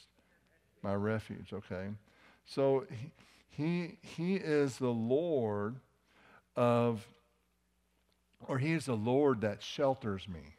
My 0.81 0.93
refuge, 0.95 1.53
okay. 1.53 1.87
So 2.45 2.85
he, 3.49 3.97
he 4.01 4.35
is 4.35 4.77
the 4.77 4.89
Lord 4.89 5.77
of, 6.55 7.05
or 8.47 8.57
he 8.57 8.73
is 8.73 8.85
the 8.85 8.95
Lord 8.95 9.41
that 9.41 9.63
shelters 9.63 10.27
me. 10.27 10.55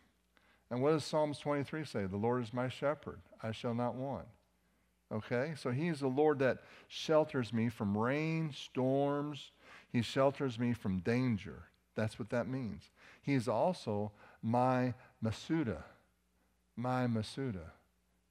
And 0.71 0.83
what 0.83 0.93
does 0.93 1.05
Psalms 1.05 1.39
23 1.39 1.85
say? 1.85 2.07
The 2.07 2.17
Lord 2.17 2.43
is 2.43 2.53
my 2.53 2.69
shepherd, 2.69 3.21
I 3.43 3.53
shall 3.53 3.75
not 3.75 3.95
want. 3.95 4.27
Okay? 5.13 5.55
So 5.57 5.71
he 5.71 5.89
is 5.89 6.01
the 6.01 6.09
Lord 6.09 6.39
that 6.41 6.59
shelters 6.89 7.53
me 7.53 7.69
from 7.69 7.97
rain, 7.97 8.53
storms. 8.53 9.53
He 9.91 10.03
shelters 10.03 10.59
me 10.59 10.73
from 10.73 11.01
danger. 11.01 11.65
That's 11.95 12.19
what 12.19 12.31
that 12.31 12.49
means. 12.49 12.91
He 13.23 13.35
is 13.35 13.49
also 13.49 14.13
my 14.43 14.95
Masuda. 15.23 15.83
My 16.77 17.07
Masuda 17.07 17.71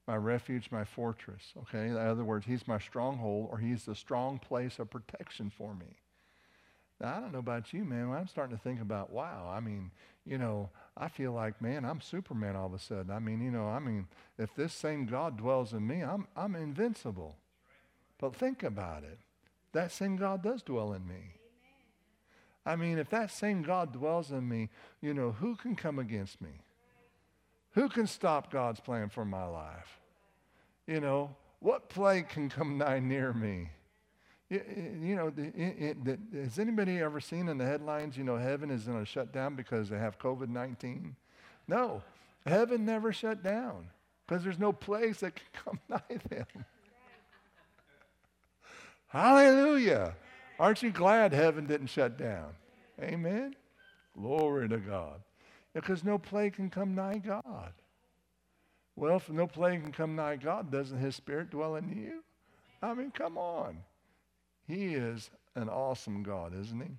my 0.07 0.15
refuge, 0.15 0.69
my 0.71 0.85
fortress. 0.85 1.53
Okay, 1.57 1.87
in 1.87 1.97
other 1.97 2.23
words, 2.23 2.45
he's 2.45 2.67
my 2.67 2.79
stronghold 2.79 3.49
or 3.51 3.57
he's 3.57 3.83
the 3.83 3.93
strong 3.93 4.39
place 4.39 4.79
of 4.79 4.89
protection 4.89 5.49
for 5.49 5.75
me. 5.75 5.97
Now, 6.99 7.15
I 7.15 7.19
don't 7.19 7.33
know 7.33 7.39
about 7.39 7.73
you, 7.73 7.83
man. 7.83 8.09
I'm 8.11 8.27
starting 8.27 8.57
to 8.57 8.63
think 8.63 8.81
about, 8.81 9.11
wow, 9.11 9.53
I 9.53 9.59
mean, 9.59 9.91
you 10.25 10.37
know, 10.37 10.69
I 10.95 11.09
feel 11.09 11.31
like, 11.31 11.61
man, 11.61 11.85
I'm 11.85 12.01
Superman 12.01 12.55
all 12.55 12.65
of 12.67 12.73
a 12.73 12.79
sudden. 12.79 13.11
I 13.11 13.19
mean, 13.19 13.41
you 13.41 13.51
know, 13.51 13.67
I 13.67 13.79
mean, 13.79 14.07
if 14.39 14.55
this 14.55 14.73
same 14.73 15.05
God 15.05 15.37
dwells 15.37 15.73
in 15.73 15.85
me, 15.85 16.01
I'm, 16.01 16.25
I'm 16.35 16.55
invincible. 16.55 17.35
But 18.17 18.35
think 18.35 18.63
about 18.63 19.03
it. 19.03 19.19
That 19.73 19.91
same 19.91 20.15
God 20.15 20.41
does 20.41 20.63
dwell 20.63 20.93
in 20.93 21.07
me. 21.07 21.33
I 22.67 22.75
mean, 22.75 22.97
if 22.97 23.09
that 23.11 23.31
same 23.31 23.61
God 23.61 23.93
dwells 23.93 24.31
in 24.31 24.47
me, 24.47 24.69
you 24.99 25.13
know, 25.13 25.31
who 25.31 25.55
can 25.55 25.75
come 25.75 25.99
against 25.99 26.41
me? 26.41 26.49
Who 27.71 27.87
can 27.87 28.07
stop 28.07 28.51
God's 28.51 28.81
plan 28.81 29.07
for 29.07 29.23
my 29.23 29.45
life? 29.45 30.01
You 30.85 30.99
know, 30.99 31.33
what 31.59 31.87
plague 31.87 32.27
can 32.27 32.49
come 32.49 32.77
nigh 32.77 32.99
near 32.99 33.31
me? 33.31 33.69
You, 34.49 34.61
you 35.01 35.15
know, 35.15 35.31
it, 35.37 35.97
it, 36.05 36.19
has 36.33 36.59
anybody 36.59 36.99
ever 36.99 37.21
seen 37.21 37.47
in 37.47 37.57
the 37.57 37.65
headlines, 37.65 38.17
you 38.17 38.25
know, 38.25 38.35
heaven 38.37 38.69
is 38.69 38.83
going 38.83 38.99
to 38.99 39.05
shut 39.05 39.31
down 39.31 39.55
because 39.55 39.87
they 39.87 39.97
have 39.97 40.19
COVID 40.19 40.49
19? 40.49 41.15
No, 41.69 42.01
heaven 42.45 42.85
never 42.85 43.13
shut 43.13 43.43
down 43.43 43.87
because 44.25 44.43
there's 44.43 44.59
no 44.59 44.73
place 44.73 45.21
that 45.21 45.35
can 45.35 45.45
come 45.65 45.79
nigh 45.87 46.17
them. 46.29 46.65
Hallelujah. 49.07 50.15
Aren't 50.59 50.81
you 50.81 50.91
glad 50.91 51.33
heaven 51.33 51.65
didn't 51.65 51.87
shut 51.87 52.17
down? 52.17 52.55
Amen. 53.01 53.55
Glory 54.15 54.67
to 54.69 54.77
God 54.77 55.21
because 55.73 56.03
no 56.03 56.17
plague 56.17 56.55
can 56.55 56.69
come 56.69 56.95
nigh 56.95 57.19
God. 57.19 57.71
Well, 58.95 59.17
if 59.17 59.29
no 59.29 59.45
plague 59.45 59.83
can 59.83 59.91
come 59.91 60.15
nigh 60.15 60.37
God, 60.37 60.71
doesn't 60.71 60.97
his 60.97 61.15
spirit 61.15 61.51
dwell 61.51 61.75
in 61.75 61.89
you? 61.89 62.23
I 62.81 62.95
mean, 62.95 63.11
come 63.11 63.37
on. 63.37 63.77
He 64.67 64.95
is 64.95 65.29
an 65.55 65.69
awesome 65.69 66.23
God, 66.23 66.53
isn't 66.59 66.81
he? 66.81 66.97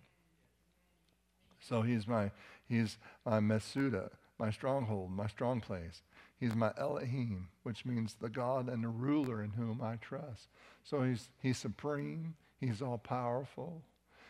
So 1.61 1.83
he's 1.83 2.07
my 2.07 2.31
he's 2.69 2.99
my 3.27 3.41
Mesuda, 3.41 4.11
my 4.39 4.51
stronghold, 4.51 5.11
my 5.11 5.27
strong 5.27 5.61
place. 5.61 6.03
He's 6.39 6.55
my 6.55 6.73
Elohim, 6.79 7.49
which 7.65 7.85
means 7.85 8.15
the 8.15 8.29
God 8.29 8.69
and 8.69 8.85
the 8.85 8.89
ruler 8.89 9.43
in 9.43 9.51
whom 9.51 9.83
I 9.83 9.97
trust. 9.97 10.49
So 10.85 11.03
he's 11.03 11.31
he's 11.43 11.59
supreme, 11.59 12.37
he's 12.61 12.83
all 12.83 12.99
powerful. 12.99 13.83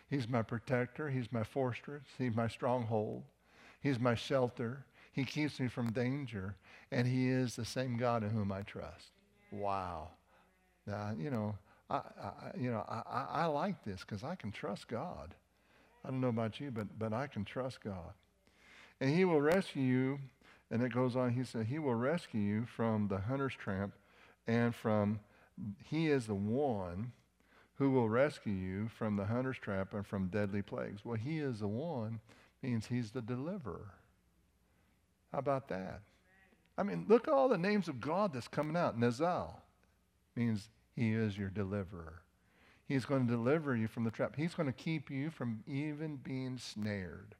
He's 0.08 0.28
my 0.28 0.42
protector, 0.42 1.10
he's 1.10 1.30
my 1.32 1.44
fortress, 1.44 2.04
he's 2.16 2.34
my 2.34 2.48
stronghold. 2.48 3.24
He's 3.80 3.98
my 3.98 4.14
shelter. 4.14 4.84
He 5.12 5.24
keeps 5.24 5.60
me 5.60 5.68
from 5.68 5.92
danger. 5.92 6.56
And 6.90 7.06
He 7.06 7.28
is 7.28 7.56
the 7.56 7.64
same 7.64 7.96
God 7.96 8.22
in 8.22 8.30
whom 8.30 8.52
I 8.52 8.62
trust. 8.62 9.10
Wow. 9.50 10.08
Now, 10.86 11.12
you 11.18 11.30
know, 11.30 11.56
I, 11.90 11.96
I 11.96 12.32
you 12.58 12.70
know, 12.70 12.84
I, 12.88 13.26
I 13.30 13.44
like 13.46 13.84
this 13.84 14.00
because 14.00 14.24
I 14.24 14.34
can 14.34 14.50
trust 14.50 14.88
God. 14.88 15.34
I 16.04 16.10
don't 16.10 16.20
know 16.20 16.28
about 16.28 16.60
you, 16.60 16.70
but, 16.70 16.98
but 16.98 17.12
I 17.12 17.26
can 17.26 17.44
trust 17.44 17.82
God. 17.82 18.12
And 19.00 19.10
He 19.10 19.24
will 19.24 19.40
rescue 19.40 19.82
you. 19.82 20.18
And 20.70 20.82
it 20.82 20.92
goes 20.92 21.16
on, 21.16 21.30
He 21.30 21.44
said, 21.44 21.66
He 21.66 21.78
will 21.78 21.94
rescue 21.94 22.40
you 22.40 22.66
from 22.66 23.08
the 23.08 23.18
hunter's 23.18 23.54
tramp 23.54 23.94
and 24.46 24.74
from, 24.74 25.20
He 25.84 26.08
is 26.08 26.26
the 26.26 26.34
one 26.34 27.12
who 27.78 27.90
will 27.90 28.08
rescue 28.08 28.52
you 28.52 28.88
from 28.88 29.16
the 29.16 29.26
hunter's 29.26 29.58
trap 29.58 29.94
and 29.94 30.06
from 30.06 30.26
deadly 30.26 30.62
plagues. 30.62 31.04
Well, 31.04 31.16
He 31.16 31.38
is 31.38 31.60
the 31.60 31.68
one 31.68 32.20
means 32.62 32.86
he's 32.86 33.12
the 33.12 33.22
deliverer. 33.22 33.94
How 35.32 35.38
about 35.38 35.68
that? 35.68 36.00
I 36.76 36.82
mean, 36.82 37.06
look 37.08 37.28
at 37.28 37.34
all 37.34 37.48
the 37.48 37.58
names 37.58 37.88
of 37.88 38.00
God 38.00 38.32
that's 38.32 38.48
coming 38.48 38.76
out. 38.76 38.98
Nazal 38.98 39.54
means 40.34 40.68
he 40.94 41.12
is 41.12 41.36
your 41.36 41.50
deliverer. 41.50 42.22
He's 42.86 43.04
going 43.04 43.26
to 43.26 43.32
deliver 43.32 43.76
you 43.76 43.86
from 43.86 44.04
the 44.04 44.10
trap. 44.10 44.34
He's 44.36 44.54
going 44.54 44.68
to 44.68 44.72
keep 44.72 45.10
you 45.10 45.30
from 45.30 45.62
even 45.66 46.16
being 46.16 46.56
snared. 46.56 47.34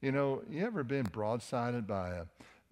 You 0.00 0.12
know, 0.12 0.42
you 0.48 0.64
ever 0.64 0.84
been 0.84 1.06
broadsided 1.06 1.86
by 1.86 2.10
a, 2.10 2.24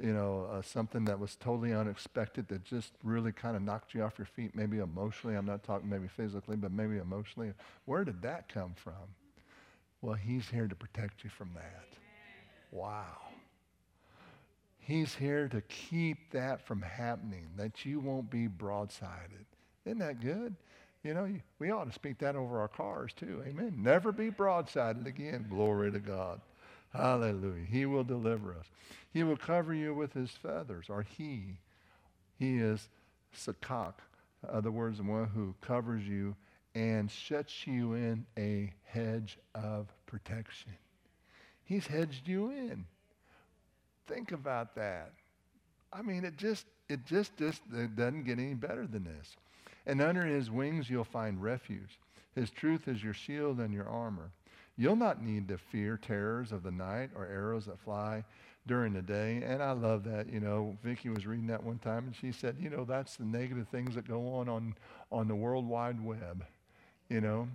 you 0.02 0.12
know, 0.12 0.48
uh, 0.52 0.62
something 0.62 1.04
that 1.06 1.18
was 1.18 1.36
totally 1.36 1.72
unexpected 1.72 2.48
that 2.48 2.64
just 2.64 2.92
really 3.02 3.32
kind 3.32 3.56
of 3.56 3.62
knocked 3.62 3.94
you 3.94 4.02
off 4.02 4.18
your 4.18 4.26
feet, 4.26 4.54
maybe 4.54 4.78
emotionally. 4.78 5.36
I'm 5.36 5.46
not 5.46 5.62
talking 5.62 5.88
maybe 5.88 6.08
physically, 6.08 6.56
but 6.56 6.70
maybe 6.70 6.98
emotionally. 6.98 7.52
Where 7.86 8.04
did 8.04 8.20
that 8.22 8.48
come 8.48 8.74
from? 8.74 9.14
Well, 10.02 10.14
He's 10.14 10.48
here 10.48 10.68
to 10.68 10.74
protect 10.74 11.24
you 11.24 11.30
from 11.30 11.50
that. 11.54 11.86
Wow. 12.70 13.16
He's 14.78 15.14
here 15.14 15.48
to 15.48 15.62
keep 15.62 16.30
that 16.32 16.64
from 16.64 16.82
happening, 16.82 17.48
that 17.56 17.84
you 17.84 17.98
won't 17.98 18.30
be 18.30 18.46
broadsided. 18.46 19.46
Isn't 19.84 19.98
that 19.98 20.20
good? 20.20 20.54
You 21.02 21.14
know, 21.14 21.28
we 21.58 21.70
ought 21.70 21.86
to 21.86 21.92
speak 21.92 22.18
that 22.18 22.36
over 22.36 22.60
our 22.60 22.68
cars 22.68 23.12
too. 23.12 23.42
Amen. 23.46 23.74
Never 23.78 24.12
be 24.12 24.30
broadsided 24.30 25.06
again. 25.06 25.46
Glory 25.48 25.90
to 25.92 26.00
God. 26.00 26.40
Hallelujah. 26.96 27.66
He 27.68 27.86
will 27.86 28.04
deliver 28.04 28.52
us. 28.52 28.66
He 29.12 29.22
will 29.22 29.36
cover 29.36 29.74
you 29.74 29.94
with 29.94 30.12
his 30.12 30.30
feathers, 30.30 30.86
or 30.88 31.02
he. 31.02 31.58
He 32.38 32.58
is 32.58 32.88
Sakak, 33.34 33.94
other 34.48 34.68
uh, 34.68 34.72
words, 34.72 34.98
the 34.98 35.04
one 35.04 35.26
who 35.26 35.54
covers 35.60 36.06
you 36.06 36.34
and 36.74 37.10
shuts 37.10 37.66
you 37.66 37.94
in 37.94 38.26
a 38.36 38.72
hedge 38.84 39.38
of 39.54 39.86
protection. 40.06 40.72
He's 41.64 41.86
hedged 41.86 42.28
you 42.28 42.50
in. 42.50 42.84
Think 44.06 44.32
about 44.32 44.74
that. 44.74 45.12
I 45.92 46.02
mean, 46.02 46.24
it 46.24 46.36
just, 46.36 46.66
it 46.88 47.04
just, 47.06 47.36
just 47.36 47.62
it 47.72 47.96
doesn't 47.96 48.24
get 48.24 48.38
any 48.38 48.54
better 48.54 48.86
than 48.86 49.04
this. 49.04 49.36
And 49.86 50.02
under 50.02 50.24
his 50.24 50.50
wings 50.50 50.90
you'll 50.90 51.04
find 51.04 51.42
refuge. 51.42 51.98
His 52.34 52.50
truth 52.50 52.86
is 52.88 53.02
your 53.02 53.14
shield 53.14 53.58
and 53.58 53.72
your 53.72 53.88
armor. 53.88 54.30
You'll 54.76 54.96
not 54.96 55.22
need 55.22 55.48
to 55.48 55.58
fear 55.58 55.96
terrors 55.96 56.52
of 56.52 56.62
the 56.62 56.70
night 56.70 57.10
or 57.16 57.26
arrows 57.26 57.66
that 57.66 57.80
fly 57.80 58.24
during 58.66 58.92
the 58.92 59.02
day. 59.02 59.42
And 59.44 59.62
I 59.62 59.72
love 59.72 60.04
that. 60.04 60.30
You 60.30 60.40
know, 60.40 60.76
Vicki 60.82 61.08
was 61.08 61.26
reading 61.26 61.46
that 61.46 61.62
one 61.62 61.78
time 61.78 62.06
and 62.06 62.14
she 62.16 62.32
said, 62.32 62.56
you 62.60 62.68
know, 62.68 62.84
that's 62.84 63.16
the 63.16 63.24
negative 63.24 63.68
things 63.68 63.94
that 63.94 64.06
go 64.06 64.34
on 64.34 64.48
on, 64.48 64.74
on 65.10 65.28
the 65.28 65.34
World 65.34 65.66
Wide 65.66 66.04
Web. 66.04 66.44
You 67.08 67.20
know, 67.20 67.48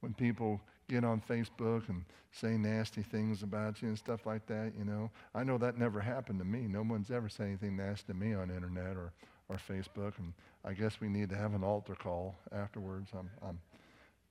when 0.00 0.12
people 0.14 0.60
get 0.88 1.04
on 1.04 1.20
Facebook 1.20 1.88
and 1.88 2.04
say 2.32 2.56
nasty 2.56 3.02
things 3.02 3.42
about 3.42 3.80
you 3.80 3.88
and 3.88 3.98
stuff 3.98 4.26
like 4.26 4.46
that, 4.46 4.72
you 4.78 4.84
know. 4.84 5.10
I 5.34 5.42
know 5.44 5.58
that 5.58 5.78
never 5.78 6.00
happened 6.00 6.38
to 6.40 6.44
me. 6.44 6.66
No 6.68 6.82
one's 6.82 7.10
ever 7.10 7.28
said 7.28 7.46
anything 7.46 7.76
nasty 7.76 8.12
to 8.12 8.14
me 8.14 8.34
on 8.34 8.50
internet 8.50 8.96
or, 8.96 9.12
or 9.48 9.56
Facebook. 9.56 10.18
And 10.18 10.32
I 10.64 10.74
guess 10.74 11.00
we 11.00 11.08
need 11.08 11.30
to 11.30 11.36
have 11.36 11.54
an 11.54 11.64
altar 11.64 11.94
call 11.94 12.34
afterwards. 12.52 13.10
I'm, 13.14 13.30
I'm 13.42 13.58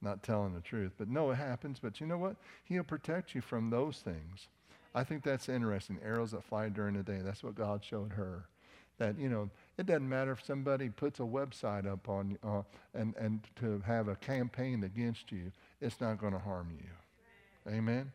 not 0.05 0.23
telling 0.23 0.53
the 0.53 0.61
truth. 0.61 0.93
But 0.97 1.09
no, 1.09 1.31
it 1.31 1.35
happens. 1.35 1.79
But 1.81 1.99
you 1.99 2.07
know 2.07 2.17
what? 2.17 2.37
He'll 2.63 2.83
protect 2.83 3.35
you 3.35 3.41
from 3.41 3.69
those 3.69 3.97
things. 3.97 4.47
I 4.93 5.03
think 5.03 5.23
that's 5.23 5.49
interesting. 5.49 5.99
Arrows 6.01 6.31
that 6.31 6.45
fly 6.45 6.69
during 6.69 6.95
the 6.95 7.03
day. 7.03 7.19
That's 7.21 7.43
what 7.43 7.55
God 7.55 7.83
showed 7.83 8.13
her. 8.13 8.45
That, 8.97 9.19
you 9.19 9.27
know, 9.27 9.49
it 9.77 9.87
doesn't 9.87 10.07
matter 10.07 10.31
if 10.31 10.45
somebody 10.45 10.87
puts 10.87 11.19
a 11.19 11.23
website 11.23 11.85
up 11.85 12.07
on 12.07 12.37
uh, 12.41 12.61
and, 12.93 13.13
and 13.17 13.41
to 13.57 13.83
have 13.85 14.07
a 14.07 14.15
campaign 14.15 14.85
against 14.85 15.33
you, 15.33 15.51
it's 15.81 15.99
not 15.99 16.17
going 16.17 16.31
to 16.31 16.39
harm 16.39 16.69
you. 16.79 17.73
Amen? 17.73 18.13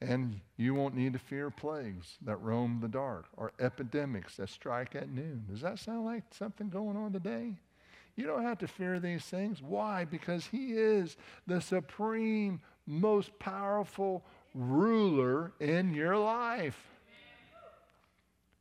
And 0.00 0.40
you 0.56 0.74
won't 0.74 0.96
need 0.96 1.12
to 1.12 1.18
fear 1.18 1.50
plagues 1.50 2.16
that 2.22 2.36
roam 2.36 2.78
the 2.80 2.88
dark 2.88 3.26
or 3.36 3.52
epidemics 3.60 4.36
that 4.36 4.48
strike 4.48 4.96
at 4.96 5.10
noon. 5.10 5.44
Does 5.50 5.60
that 5.60 5.78
sound 5.78 6.06
like 6.06 6.24
something 6.32 6.70
going 6.70 6.96
on 6.96 7.12
today? 7.12 7.52
You 8.16 8.26
don't 8.26 8.42
have 8.42 8.58
to 8.58 8.68
fear 8.68 9.00
these 9.00 9.24
things. 9.24 9.62
Why? 9.62 10.04
Because 10.04 10.46
He 10.46 10.72
is 10.72 11.16
the 11.46 11.60
supreme, 11.60 12.60
most 12.86 13.38
powerful 13.38 14.24
ruler 14.54 15.52
in 15.60 15.94
your 15.94 16.16
life. 16.16 16.78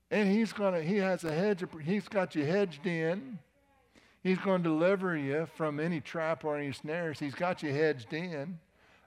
And 0.09 0.29
He's 0.29 0.53
gonna, 0.53 0.81
He 0.81 0.97
has 0.97 1.23
a 1.23 1.33
hedge, 1.33 1.63
He's 1.83 2.07
got 2.07 2.35
you 2.35 2.45
hedged 2.45 2.85
in. 2.85 3.39
He's 4.23 4.37
going 4.37 4.61
to 4.61 4.69
deliver 4.69 5.17
you 5.17 5.47
from 5.55 5.79
any 5.79 5.99
trap 5.99 6.45
or 6.45 6.55
any 6.55 6.71
snares. 6.71 7.19
He's 7.19 7.33
got 7.33 7.63
you 7.63 7.73
hedged 7.73 8.13
in. 8.13 8.59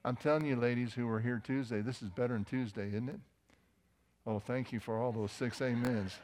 I'm 0.04 0.16
telling 0.16 0.44
you, 0.44 0.56
ladies 0.56 0.92
who 0.92 1.06
were 1.06 1.20
here 1.20 1.40
Tuesday, 1.44 1.80
this 1.80 2.02
is 2.02 2.10
better 2.10 2.34
than 2.34 2.44
Tuesday, 2.44 2.88
isn't 2.88 3.08
it? 3.08 3.20
Oh, 4.26 4.38
thank 4.38 4.72
you 4.72 4.80
for 4.80 4.98
all 4.98 5.12
those 5.12 5.30
six 5.30 5.62
amens. 5.62 6.16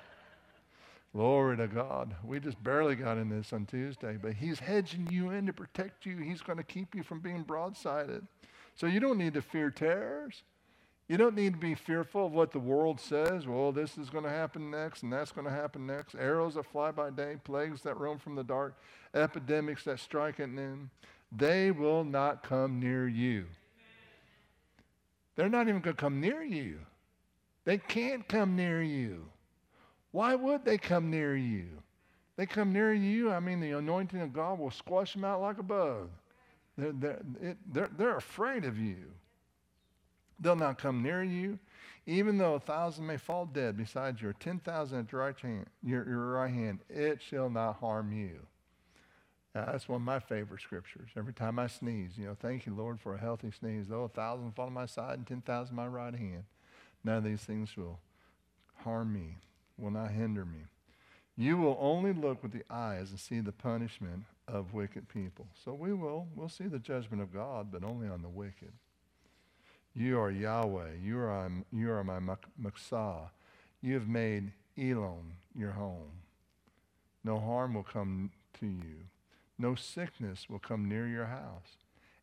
Glory 1.13 1.57
to 1.57 1.67
God. 1.67 2.15
We 2.23 2.39
just 2.39 2.63
barely 2.63 2.95
got 2.95 3.19
in 3.19 3.29
this 3.29 3.53
on 3.53 3.67
Tuesday, 3.67 4.17
but 4.21 4.35
He's 4.35 4.61
hedging 4.61 5.09
you 5.11 5.31
in 5.31 5.47
to 5.47 5.53
protect 5.53 6.07
you. 6.07 6.19
He's 6.19 6.41
going 6.41 6.59
to 6.59 6.65
keep 6.65 6.95
you 6.95 7.03
from 7.03 7.21
being 7.21 7.45
broadsided. 7.45 8.27
So 8.77 8.87
you 8.87 9.01
don't 9.01 9.19
need 9.19 9.35
to 9.35 9.43
fear 9.43 9.71
terrors. 9.71 10.43
You 11.09 11.17
don't 11.17 11.35
need 11.35 11.55
to 11.55 11.59
be 11.59 11.75
fearful 11.75 12.27
of 12.27 12.33
what 12.33 12.53
the 12.53 12.61
world 12.61 13.01
says. 13.01 13.45
Well, 13.45 13.73
this 13.73 13.99
is 13.99 14.11
going 14.11 14.23
to 14.23 14.31
happen 14.31 14.71
next, 14.71 15.03
and 15.03 15.13
that's 15.13 15.33
going 15.33 15.45
to 15.45 15.53
happen 15.53 15.85
next. 15.85 16.15
Arrows 16.15 16.55
that 16.55 16.67
fly 16.67 16.93
by 16.93 17.11
day, 17.11 17.35
plagues 17.43 17.83
that 17.83 17.99
roam 17.99 18.17
from 18.21 18.37
the 18.37 18.45
dark, 18.45 18.77
epidemics 19.13 19.83
that 19.85 19.99
strike 19.99 20.39
at 20.39 20.51
noon. 20.51 20.91
They 21.33 21.73
will 21.73 22.05
not 22.05 22.45
come 22.45 22.79
near 22.79 23.09
you. 23.09 23.47
They're 25.35 25.49
not 25.49 25.67
even 25.67 25.81
going 25.81 25.97
to 25.97 26.01
come 26.01 26.21
near 26.21 26.45
you. 26.45 26.79
They 27.65 27.79
can't 27.79 28.29
come 28.29 28.55
near 28.55 28.81
you. 28.81 29.27
Why 30.13 30.35
would 30.35 30.65
they 30.65 30.79
come 30.79 31.11
near 31.11 31.37
you? 31.37 31.69
They 32.37 32.47
come 32.47 32.73
near 32.73 32.93
you, 32.95 33.31
I 33.31 33.41
mean, 33.41 33.61
the 33.61 33.73
anointing 33.73 34.21
of 34.21 34.33
God 34.33 34.59
will 34.59 34.71
squash 34.71 35.13
them 35.13 35.25
out 35.25 35.43
like 35.43 35.59
a 35.59 35.63
bug. 35.63 36.09
They're, 36.79 36.93
they're, 36.93 37.23
it, 37.43 37.57
they're, 37.71 37.91
they're 37.99 38.17
afraid 38.17 38.65
of 38.65 38.79
you. 38.79 39.13
They'll 40.39 40.57
not 40.57 40.79
come 40.79 41.03
near 41.03 41.23
you. 41.23 41.59
Even 42.07 42.39
though 42.39 42.55
a 42.55 42.61
thousand 42.61 43.07
may 43.07 43.19
fall 43.19 43.45
dead 43.45 43.77
beside 43.77 44.21
you, 44.21 44.31
or 44.31 44.33
ten 44.33 44.59
thousand 44.59 45.01
at 45.01 45.13
your 45.13 45.21
right 45.21 45.39
hand, 45.39 45.67
your, 45.83 46.09
your 46.09 46.33
right 46.33 46.51
hand, 46.51 46.79
it 46.89 47.21
shall 47.21 47.51
not 47.51 47.77
harm 47.77 48.11
you. 48.11 48.41
Now, 49.55 49.67
that's 49.67 49.89
one 49.89 50.01
of 50.01 50.07
my 50.07 50.19
favorite 50.19 50.63
scriptures. 50.63 51.11
Every 51.17 51.35
time 51.35 51.59
I 51.59 51.67
sneeze, 51.67 52.13
you 52.17 52.25
know, 52.25 52.37
thank 52.41 52.65
you, 52.65 52.75
Lord, 52.75 53.01
for 53.01 53.15
a 53.15 53.21
healthy 53.21 53.51
sneeze. 53.51 53.89
Though 53.89 54.05
a 54.05 54.09
thousand 54.09 54.53
fall 54.53 54.67
on 54.67 54.73
my 54.73 54.87
side 54.87 55.19
and 55.19 55.27
ten 55.27 55.43
thousand 55.43 55.77
my 55.77 55.87
right 55.87 56.15
hand, 56.15 56.45
none 57.05 57.19
of 57.19 57.25
these 57.25 57.43
things 57.43 57.77
will 57.77 57.99
harm 58.77 59.13
me, 59.13 59.37
will 59.81 59.91
not 59.91 60.11
hinder 60.11 60.45
me. 60.45 60.61
You 61.37 61.57
will 61.57 61.79
only 61.81 62.13
look 62.13 62.43
with 62.43 62.53
the 62.53 62.65
eyes 62.71 63.11
and 63.11 63.19
see 63.19 63.41
the 63.41 63.53
punishment 63.53 64.25
of 64.47 64.75
wicked 64.75 65.09
people. 65.09 65.47
So 65.65 65.73
we 65.73 65.93
will, 65.93 66.29
we'll 66.35 66.49
see 66.49 66.67
the 66.67 66.79
judgment 66.79 67.23
of 67.23 67.33
God, 67.33 67.69
but 67.73 67.85
only 67.85 68.09
on 68.09 68.23
the 68.23 68.29
wicked. 68.29 68.73
You 69.95 70.21
are 70.21 70.31
Yahweh. 70.31 70.97
You 71.03 71.19
are, 71.19 71.47
um, 71.47 71.65
you 71.73 71.91
are 71.91 72.05
my 72.05 72.21
Maksah. 72.21 73.31
You 73.81 73.95
have 73.95 74.09
made 74.09 74.53
Elyon 74.77 75.33
your 75.55 75.73
home. 75.73 76.13
No 77.25 77.39
harm 77.39 77.75
will 77.75 77.85
come 77.85 78.31
to 78.61 78.67
you. 78.67 79.07
No 79.59 79.75
sickness 79.75 80.49
will 80.49 80.59
come 80.59 80.89
near 80.89 81.07
your 81.07 81.27
house. 81.27 81.77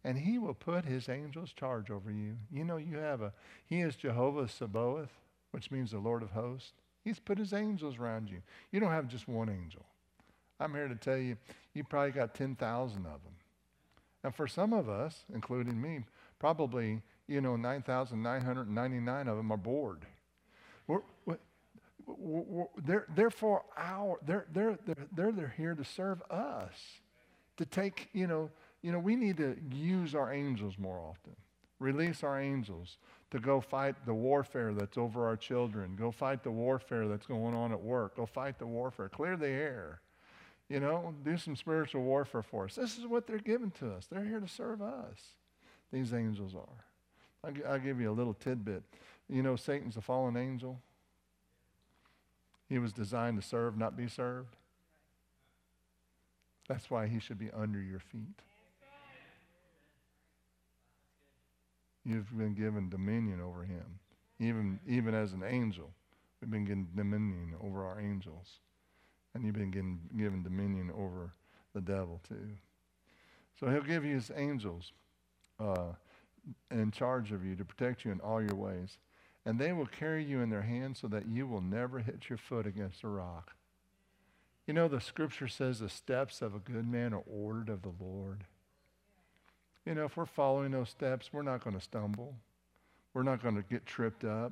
And 0.03 0.19
he 0.19 0.37
will 0.37 0.53
put 0.53 0.85
his 0.85 1.09
angels 1.09 1.53
charge 1.53 1.91
over 1.91 2.11
you. 2.11 2.37
You 2.51 2.63
know, 2.63 2.77
you 2.77 2.97
have 2.97 3.21
a, 3.21 3.33
he 3.65 3.81
is 3.81 3.95
Jehovah 3.95 4.47
Sabaoth, 4.47 5.19
which 5.51 5.69
means 5.71 5.91
the 5.91 5.99
Lord 5.99 6.23
of 6.23 6.31
hosts. 6.31 6.71
He's 7.07 7.19
put 7.19 7.37
his 7.37 7.53
angels 7.53 7.97
around 7.99 8.29
you. 8.29 8.41
You 8.69 8.81
don't 8.81 8.91
have 8.91 9.07
just 9.07 9.29
one 9.29 9.47
angel. 9.47 9.85
I'm 10.59 10.73
here 10.73 10.89
to 10.89 10.95
tell 10.95 11.15
you, 11.15 11.37
you 11.73 11.85
probably 11.85 12.11
got 12.11 12.35
10,000 12.35 12.97
of 12.97 13.03
them. 13.03 13.35
And 14.25 14.35
for 14.35 14.45
some 14.45 14.73
of 14.73 14.89
us, 14.89 15.23
including 15.33 15.81
me, 15.81 16.03
probably 16.37 17.01
you 17.29 17.39
know, 17.39 17.55
9,999 17.55 19.27
of 19.29 19.37
them 19.37 19.51
are 19.51 19.57
bored. 19.57 20.05
We're, 20.87 20.99
we're, 21.25 21.37
we're, 22.05 22.65
they're, 23.15 23.29
for 23.29 23.63
our, 23.77 24.17
they're, 24.25 24.45
they're, 24.51 24.77
they're, 25.15 25.31
they're 25.31 25.53
here 25.55 25.75
to 25.75 25.85
serve 25.85 26.21
us. 26.29 26.73
To 27.55 27.65
take, 27.65 28.09
you 28.11 28.27
know, 28.27 28.49
you 28.81 28.91
know, 28.91 28.99
we 28.99 29.15
need 29.15 29.37
to 29.37 29.55
use 29.71 30.13
our 30.13 30.33
angels 30.33 30.75
more 30.77 30.99
often. 30.99 31.37
Release 31.79 32.21
our 32.21 32.37
angels 32.37 32.97
to 33.31 33.39
go 33.39 33.59
fight 33.59 33.95
the 34.05 34.13
warfare 34.13 34.73
that's 34.73 34.97
over 34.97 35.27
our 35.27 35.35
children. 35.35 35.95
Go 35.97 36.11
fight 36.11 36.43
the 36.43 36.51
warfare 36.51 37.07
that's 37.07 37.25
going 37.25 37.53
on 37.53 37.71
at 37.71 37.81
work. 37.81 38.15
Go 38.15 38.25
fight 38.25 38.57
the 38.57 38.65
warfare. 38.65 39.09
Clear 39.09 39.35
the 39.35 39.47
air. 39.47 39.99
You 40.69 40.79
know, 40.79 41.13
do 41.23 41.37
some 41.37 41.55
spiritual 41.55 42.03
warfare 42.03 42.43
for 42.43 42.65
us. 42.65 42.75
This 42.75 42.97
is 42.97 43.05
what 43.05 43.27
they're 43.27 43.37
giving 43.37 43.71
to 43.79 43.91
us. 43.93 44.07
They're 44.07 44.23
here 44.23 44.39
to 44.39 44.47
serve 44.47 44.81
us. 44.81 45.19
These 45.91 46.13
angels 46.13 46.55
are. 46.55 47.53
I'll 47.67 47.79
give 47.79 48.01
you 48.01 48.11
a 48.11 48.13
little 48.13 48.33
tidbit. 48.33 48.83
You 49.29 49.43
know, 49.43 49.55
Satan's 49.55 49.97
a 49.97 50.01
fallen 50.01 50.35
angel. 50.35 50.79
He 52.67 52.79
was 52.79 52.91
designed 52.91 53.41
to 53.41 53.47
serve, 53.47 53.77
not 53.77 53.95
be 53.95 54.07
served. 54.07 54.55
That's 56.67 56.89
why 56.89 57.07
he 57.07 57.19
should 57.19 57.39
be 57.39 57.49
under 57.51 57.81
your 57.81 57.99
feet. 57.99 58.41
You've 62.07 62.35
been 62.37 62.53
given 62.53 62.89
dominion 62.89 63.41
over 63.41 63.63
him. 63.63 63.99
Even, 64.39 64.79
even 64.87 65.13
as 65.13 65.33
an 65.33 65.43
angel, 65.43 65.91
we've 66.39 66.49
been 66.49 66.65
given 66.65 66.87
dominion 66.95 67.53
over 67.61 67.85
our 67.85 67.99
angels. 67.99 68.59
And 69.33 69.43
you've 69.43 69.55
been 69.55 69.71
given, 69.71 69.99
given 70.17 70.41
dominion 70.41 70.91
over 70.97 71.33
the 71.73 71.81
devil, 71.81 72.21
too. 72.27 72.47
So 73.59 73.67
he'll 73.69 73.81
give 73.81 74.05
you 74.05 74.15
his 74.15 74.31
angels. 74.35 74.93
Uh, 75.59 75.93
in 76.71 76.91
charge 76.91 77.31
of 77.31 77.45
you 77.45 77.55
to 77.55 77.65
protect 77.65 78.05
you 78.05 78.11
in 78.11 78.19
all 78.19 78.41
your 78.41 78.55
ways. 78.55 78.97
And 79.45 79.59
they 79.59 79.71
will 79.71 79.85
carry 79.85 80.23
you 80.23 80.41
in 80.41 80.49
their 80.49 80.61
hands 80.61 80.99
so 80.99 81.07
that 81.07 81.27
you 81.27 81.47
will 81.47 81.61
never 81.61 81.99
hit 81.99 82.29
your 82.29 82.37
foot 82.37 82.67
against 82.67 83.03
a 83.03 83.07
rock. 83.07 83.55
You 84.65 84.73
know, 84.73 84.87
the 84.87 84.99
scripture 84.99 85.47
says 85.47 85.79
the 85.79 85.89
steps 85.89 86.41
of 86.41 86.53
a 86.53 86.59
good 86.59 86.87
man 86.87 87.13
are 87.13 87.23
ordered 87.25 87.69
of 87.69 87.81
the 87.81 87.93
Lord. 87.99 88.43
You 89.87 89.95
know, 89.95 90.03
if 90.03 90.17
we're 90.17 90.25
following 90.25 90.71
those 90.71 90.89
steps, 90.89 91.29
we're 91.31 91.43
not 91.43 91.63
going 91.63 91.77
to 91.77 91.81
stumble. 91.81 92.35
We're 93.13 93.23
not 93.23 93.41
going 93.41 93.55
to 93.55 93.61
get 93.61 93.85
tripped 93.85 94.25
up. 94.25 94.51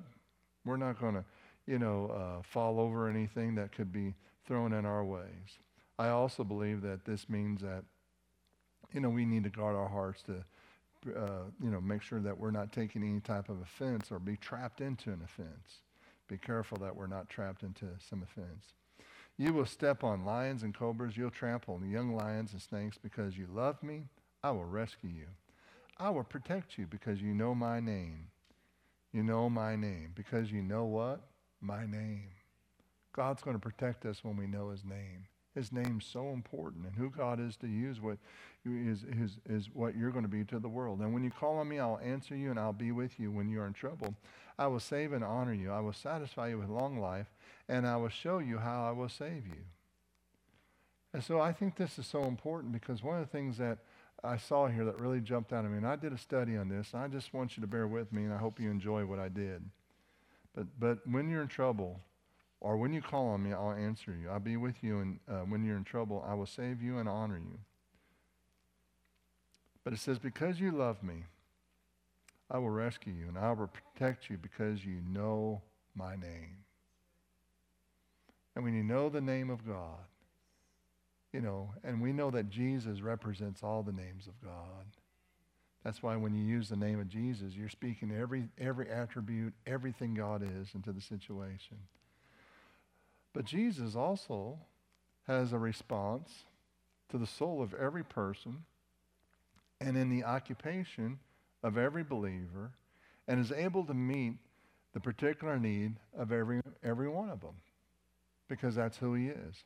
We're 0.65 0.78
not 0.78 0.98
going 0.98 1.15
to, 1.15 1.26
you 1.67 1.78
know, 1.78 2.08
uh, 2.08 2.41
fall 2.41 2.80
over 2.80 3.10
anything 3.10 3.56
that 3.56 3.74
could 3.74 3.91
be 3.91 4.15
thrown 4.48 4.71
in 4.71 4.86
our 4.86 5.04
ways. 5.04 5.60
I 6.00 6.08
also 6.08 6.45
believe 6.45 6.82
that 6.84 7.04
this 7.04 7.28
means 7.28 7.60
that 7.62 7.84
you 8.93 9.02
know, 9.02 9.10
we 9.10 9.26
need 9.26 9.43
to 9.43 9.50
guard 9.50 9.76
our 9.76 9.89
hearts 9.89 10.24
to, 10.24 10.36
uh, 11.13 11.43
you 11.62 11.69
know, 11.69 11.82
make 11.82 12.02
sure 12.02 12.21
that 12.21 12.39
we're 12.39 12.52
not 12.52 12.71
taking 12.71 13.04
any 13.04 13.19
type 13.19 13.50
of 13.50 13.60
offense 13.62 14.13
or 14.13 14.19
be 14.19 14.38
trapped 14.38 14.80
into 14.80 15.12
an 15.12 15.19
offense. 15.21 15.82
Be 16.30 16.38
careful 16.38 16.78
that 16.78 16.95
we're 16.95 17.08
not 17.08 17.30
trapped 17.30 17.62
into 17.62 17.88
some 18.10 18.24
offense. 18.24 18.74
You 19.38 19.52
will 19.52 19.65
step 19.65 20.02
on 20.02 20.24
lions 20.24 20.63
and 20.63 20.74
cobras. 20.74 21.17
You'll 21.17 21.30
trample 21.30 21.82
young 21.84 22.15
lions 22.15 22.54
and 22.54 22.62
snakes 22.62 22.98
because 22.98 23.38
you 23.38 23.48
love 23.54 23.84
me. 23.84 24.06
I 24.46 24.52
will 24.52 24.66
rescue 24.66 25.10
you. 25.10 25.26
I 25.98 26.12
will 26.12 26.24
protect 26.24 26.78
you 26.78 26.86
because 26.86 27.20
you 27.20 27.34
know 27.34 27.56
my 27.56 27.80
name. 27.80 28.28
You 29.12 29.24
know 29.24 29.50
my 29.50 29.76
name 29.76 30.12
because 30.14 30.52
you 30.52 30.62
know 30.62 30.86
what? 30.86 31.22
My 31.62 31.88
name. 31.88 32.30
God's 33.12 33.42
going 33.42 33.56
to 33.56 33.60
protect 33.60 34.06
us 34.06 34.24
when 34.24 34.38
we 34.38 34.46
know 34.46 34.70
his 34.70 34.86
name. 34.86 35.26
His 35.56 35.72
name's 35.72 36.06
so 36.06 36.30
important, 36.30 36.86
and 36.86 36.96
who 36.96 37.10
God 37.10 37.40
is 37.40 37.56
to 37.58 37.68
use 37.68 38.00
what 38.00 38.20
is, 38.64 39.04
is, 39.04 39.40
is 39.50 39.70
what 39.74 39.98
you're 39.98 40.12
going 40.12 40.26
to 40.26 40.30
be 40.30 40.44
to 40.44 40.60
the 40.60 40.70
world. 40.70 41.00
And 41.00 41.12
when 41.12 41.24
you 41.24 41.32
call 41.32 41.58
on 41.58 41.68
me, 41.68 41.80
I'll 41.80 42.00
answer 42.04 42.36
you, 42.36 42.52
and 42.52 42.60
I'll 42.60 42.72
be 42.72 42.92
with 42.92 43.20
you 43.20 43.32
when 43.32 43.50
you're 43.50 43.66
in 43.66 43.74
trouble. 43.74 44.14
I 44.60 44.68
will 44.68 44.80
save 44.80 45.12
and 45.12 45.24
honor 45.24 45.54
you. 45.54 45.72
I 45.72 45.80
will 45.80 45.94
satisfy 45.94 46.50
you 46.50 46.60
with 46.60 46.70
long 46.70 47.00
life, 47.00 47.34
and 47.68 47.88
I 47.88 47.96
will 47.96 48.10
show 48.10 48.38
you 48.38 48.60
how 48.60 48.86
I 48.88 48.92
will 48.92 49.10
save 49.10 49.48
you. 49.48 49.64
And 51.14 51.24
so 51.24 51.40
I 51.40 51.52
think 51.52 51.78
this 51.78 51.98
is 51.98 52.06
so 52.06 52.26
important 52.26 52.74
because 52.74 53.02
one 53.02 53.20
of 53.20 53.26
the 53.26 53.32
things 53.32 53.58
that 53.58 53.80
I 54.26 54.38
saw 54.38 54.68
here 54.68 54.86
that 54.86 55.00
really 55.00 55.22
jumped 55.22 55.54
out 55.54 55.66
at 55.66 55.72
me, 55.72 55.78
and 55.78 55.88
I 55.88 55.96
did 55.96 56.14
a 56.14 56.18
study 56.18 56.58
on 56.58 56.70
this, 56.70 56.94
and 56.94 57.02
I 57.02 57.08
just 57.08 57.34
want 57.34 57.58
you 57.58 57.62
to 57.62 57.68
bear 57.68 57.88
with 57.88 58.12
me, 58.12 58.24
and 58.24 58.34
I 58.34 58.38
hope 58.38 58.60
you 58.60 58.70
enjoy 58.70 59.06
what 59.06 59.20
I 59.20 59.30
did. 59.30 59.64
But, 60.56 60.68
but 60.80 61.00
when 61.08 61.30
you're 61.30 61.42
in 61.42 61.48
trouble, 61.48 62.00
or 62.62 62.78
when 62.78 62.94
you 62.94 63.02
call 63.02 63.28
on 63.28 63.44
me, 63.44 63.54
I'll 63.54 63.72
answer 63.72 64.12
you. 64.12 64.30
I'll 64.30 64.40
be 64.40 64.58
with 64.58 64.84
you, 64.84 65.00
and 65.00 65.20
uh, 65.30 65.40
when 65.42 65.64
you're 65.64 65.78
in 65.78 65.84
trouble, 65.84 66.26
I 66.28 66.34
will 66.34 66.46
save 66.46 66.82
you 66.82 66.98
and 66.98 67.08
honor 67.08 67.38
you. 67.38 67.60
But 69.84 69.94
it 69.94 70.00
says, 70.00 70.18
Because 70.18 70.60
you 70.60 70.72
love 70.72 71.04
me, 71.04 71.26
I 72.50 72.58
will 72.58 72.70
rescue 72.70 73.14
you, 73.14 73.28
and 73.28 73.38
I 73.38 73.52
will 73.52 73.68
protect 73.68 74.30
you 74.30 74.38
because 74.38 74.86
you 74.86 74.98
know 75.08 75.62
my 75.96 76.16
name. 76.16 76.58
And 78.56 78.64
when 78.64 78.74
you 78.74 78.84
know 78.84 79.10
the 79.10 79.22
name 79.22 79.50
of 79.50 79.68
God, 79.68 80.00
you 81.36 81.41
know, 81.41 81.74
and 81.84 82.02
we 82.02 82.13
know 82.13 82.32
that 82.32 82.50
Jesus 82.50 83.02
represents 83.02 83.62
all 83.62 83.84
the 83.84 83.91
names 83.91 84.26
of 84.26 84.41
God. 84.41 84.86
That's 85.84 86.02
why 86.02 86.15
when 86.15 86.34
you 86.34 86.45
use 86.45 86.69
the 86.69 86.78
name 86.78 86.98
of 87.02 87.10
Jesus, 87.10 87.54
you're 87.54 87.67
speaking 87.67 88.10
every, 88.17 88.45
every 88.58 88.89
attribute, 88.89 89.54
everything 89.67 90.13
God 90.13 90.41
is 90.41 90.69
into 90.74 90.93
the 90.93 91.02
situation. 91.02 91.76
But 93.34 93.43
Jesus 93.43 93.98
also 93.98 94.60
has 95.28 95.52
a 95.52 95.58
response 95.58 96.32
to 97.10 97.17
the 97.17 97.28
soul 97.28 97.62
of 97.62 97.74
every 97.74 98.06
person 98.06 98.63
and 99.82 99.98
in 99.98 100.10
the 100.10 100.24
occupation 100.24 101.19
of 101.63 101.78
every 101.78 102.04
believer 102.04 102.71
and 103.28 103.41
is 103.41 103.52
able 103.52 103.84
to 103.84 103.93
meet 103.93 104.38
the 104.93 105.02
particular 105.02 105.60
need 105.60 105.98
of 106.17 106.32
every, 106.32 106.62
every 106.82 107.10
one 107.10 107.30
of 107.30 107.41
them 107.41 107.56
because 108.48 108.74
that's 108.74 108.95
who 108.98 109.15
he 109.15 109.28
is. 109.28 109.65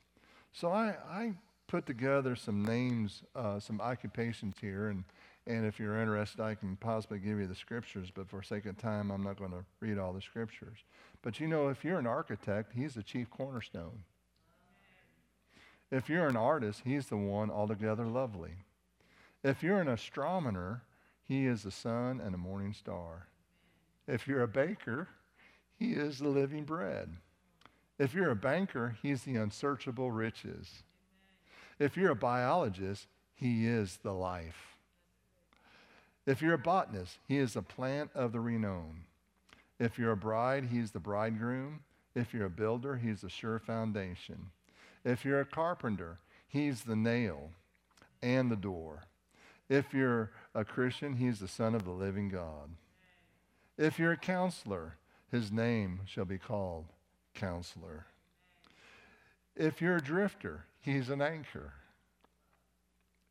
So 0.52 0.72
I, 0.72 0.96
I 1.08 1.34
put 1.70 1.86
together 1.86 2.36
some 2.36 2.66
names, 2.66 3.22
uh, 3.36 3.60
some 3.60 3.80
occupations 3.80 4.56
here, 4.60 4.90
and, 4.90 5.04
and 5.46 5.66
if 5.66 5.80
you're 5.80 6.02
interested, 6.02 6.42
I 6.42 6.56
can 6.56 6.76
possibly 6.76 7.20
give 7.20 7.40
you 7.40 7.46
the 7.46 7.56
scriptures, 7.56 8.10
but 8.14 8.28
for 8.28 8.42
sake 8.42 8.66
of 8.66 8.78
time, 8.78 9.12
I'm 9.12 9.24
not 9.24 9.38
going 9.38 9.52
to 9.52 9.64
read 9.80 10.00
all 10.00 10.12
the 10.12 10.22
scriptures. 10.22 10.80
But 11.22 11.40
you 11.40 11.48
know, 11.48 11.70
if 11.70 11.86
you're 11.86 12.00
an 12.00 12.08
architect, 12.08 12.74
he's 12.76 12.96
the 12.96 13.04
chief 13.04 13.30
cornerstone. 13.30 14.04
If 15.92 16.10
you're 16.10 16.28
an 16.28 16.36
artist, 16.36 16.82
he's 16.86 17.08
the 17.08 17.18
one 17.18 17.52
altogether 17.52 18.06
lovely. 18.06 18.54
If 19.44 19.62
you're 19.64 19.80
an 19.80 19.88
astronomer, 19.88 20.82
he 21.24 21.46
is 21.46 21.64
the 21.64 21.72
sun 21.72 22.20
and 22.20 22.34
the 22.34 22.38
morning 22.38 22.74
star. 22.74 23.28
If 24.08 24.28
you're 24.28 24.44
a 24.44 24.48
baker, 24.48 25.08
he 25.78 25.92
is 25.92 26.18
the 26.18 26.30
living 26.30 26.64
bread. 26.64 27.16
If 28.00 28.16
you're 28.16 28.32
a 28.32 28.36
banker, 28.36 28.98
he's 29.02 29.24
the 29.24 29.36
unsearchable 29.36 30.10
riches. 30.10 30.84
If 31.80 31.96
you're 31.96 32.12
a 32.12 32.16
biologist, 32.16 33.08
he 33.34 33.66
is 33.66 34.00
the 34.04 34.14
life. 34.14 34.76
If 36.26 36.42
you're 36.42 36.54
a 36.54 36.60
botanist, 36.60 37.18
he 37.28 37.38
is 37.38 37.54
the 37.54 37.62
plant 37.62 38.12
of 38.14 38.34
the 38.34 38.40
renown. 38.40 39.06
If 39.80 39.98
you're 39.98 40.12
a 40.12 40.18
bride, 40.18 40.66
he's 40.72 40.92
the 40.92 41.00
bridegroom. 41.00 41.80
If 42.14 42.34
you're 42.34 42.46
a 42.46 42.52
builder, 42.52 42.98
he's 42.98 43.22
the 43.22 43.30
sure 43.30 43.60
foundation. 43.60 44.52
If 45.06 45.24
you're 45.24 45.40
a 45.40 45.46
carpenter, 45.46 46.20
he's 46.48 46.82
the 46.84 46.98
nail 46.98 47.52
and 48.22 48.52
the 48.52 48.58
door. 48.58 49.04
If 49.70 49.94
you're 49.94 50.32
a 50.54 50.66
Christian, 50.66 51.16
he's 51.16 51.40
the 51.40 51.48
Son 51.48 51.76
of 51.76 51.86
the 51.86 51.92
living 51.92 52.28
God. 52.28 52.72
If 53.78 53.98
you're 53.98 54.12
a 54.12 54.18
counselor, 54.18 54.98
his 55.32 55.52
name 55.52 56.02
shall 56.06 56.26
be 56.26 56.38
called 56.38 56.88
Counselor. 57.34 58.08
If 59.60 59.82
you're 59.82 59.98
a 59.98 60.02
drifter, 60.02 60.64
he's 60.80 61.10
an 61.10 61.22
anchor. 61.22 61.74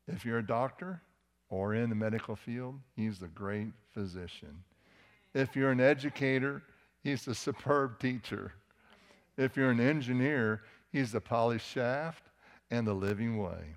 If 0.07 0.23
you're 0.23 0.37
a 0.37 0.45
doctor 0.45 1.01
or 1.49 1.73
in 1.73 1.89
the 1.89 1.95
medical 1.95 2.35
field, 2.35 2.75
he's 2.95 3.17
the 3.17 3.29
great 3.29 3.71
physician. 3.95 4.63
If 5.33 5.55
you're 5.55 5.71
an 5.71 5.81
educator, 5.81 6.61
he's 7.03 7.25
the 7.25 7.33
superb 7.33 7.97
teacher. 7.97 8.53
If 9.37 9.57
you're 9.57 9.71
an 9.71 9.79
engineer, 9.79 10.61
he's 10.91 11.11
the 11.11 11.19
polished 11.19 11.67
shaft 11.67 12.25
and 12.69 12.85
the 12.85 12.93
living 12.93 13.41
way. 13.41 13.75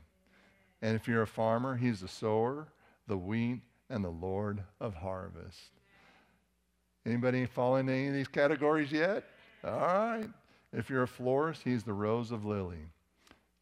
And 0.83 0.95
if 0.95 1.09
you're 1.09 1.23
a 1.23 1.27
farmer, 1.27 1.75
he's 1.75 2.01
the 2.01 2.09
sower, 2.09 2.69
the 3.07 3.17
wheat, 3.17 3.63
and 3.89 4.05
the 4.05 4.11
Lord 4.11 4.63
of 4.79 4.95
harvest. 4.95 5.71
Anybody 7.07 7.47
fall 7.47 7.77
into 7.77 7.95
any 7.95 8.09
of 8.09 8.15
these 8.15 8.29
categories 8.29 8.93
yet? 8.93 9.25
All 9.65 9.73
right. 9.73 10.29
If 10.73 10.89
you're 10.89 11.03
a 11.03 11.09
florist, 11.09 11.63
he's 11.63 11.83
the 11.83 11.93
rose 11.93 12.31
of 12.31 12.45
Lily. 12.45 12.87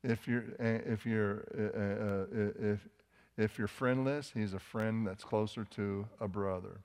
If 0.02 0.26
you're, 0.28 0.44
eh, 0.58 0.78
if 0.86 1.04
you're, 1.04 1.44
uh, 1.56 1.78
uh, 1.80 2.72
if, 2.72 2.88
if 3.36 3.58
you're 3.58 3.68
friendless, 3.68 4.30
he's 4.32 4.54
a 4.54 4.58
friend 4.58 5.06
that's 5.06 5.24
closer 5.24 5.64
to 5.64 6.06
a 6.20 6.28
brother. 6.28 6.80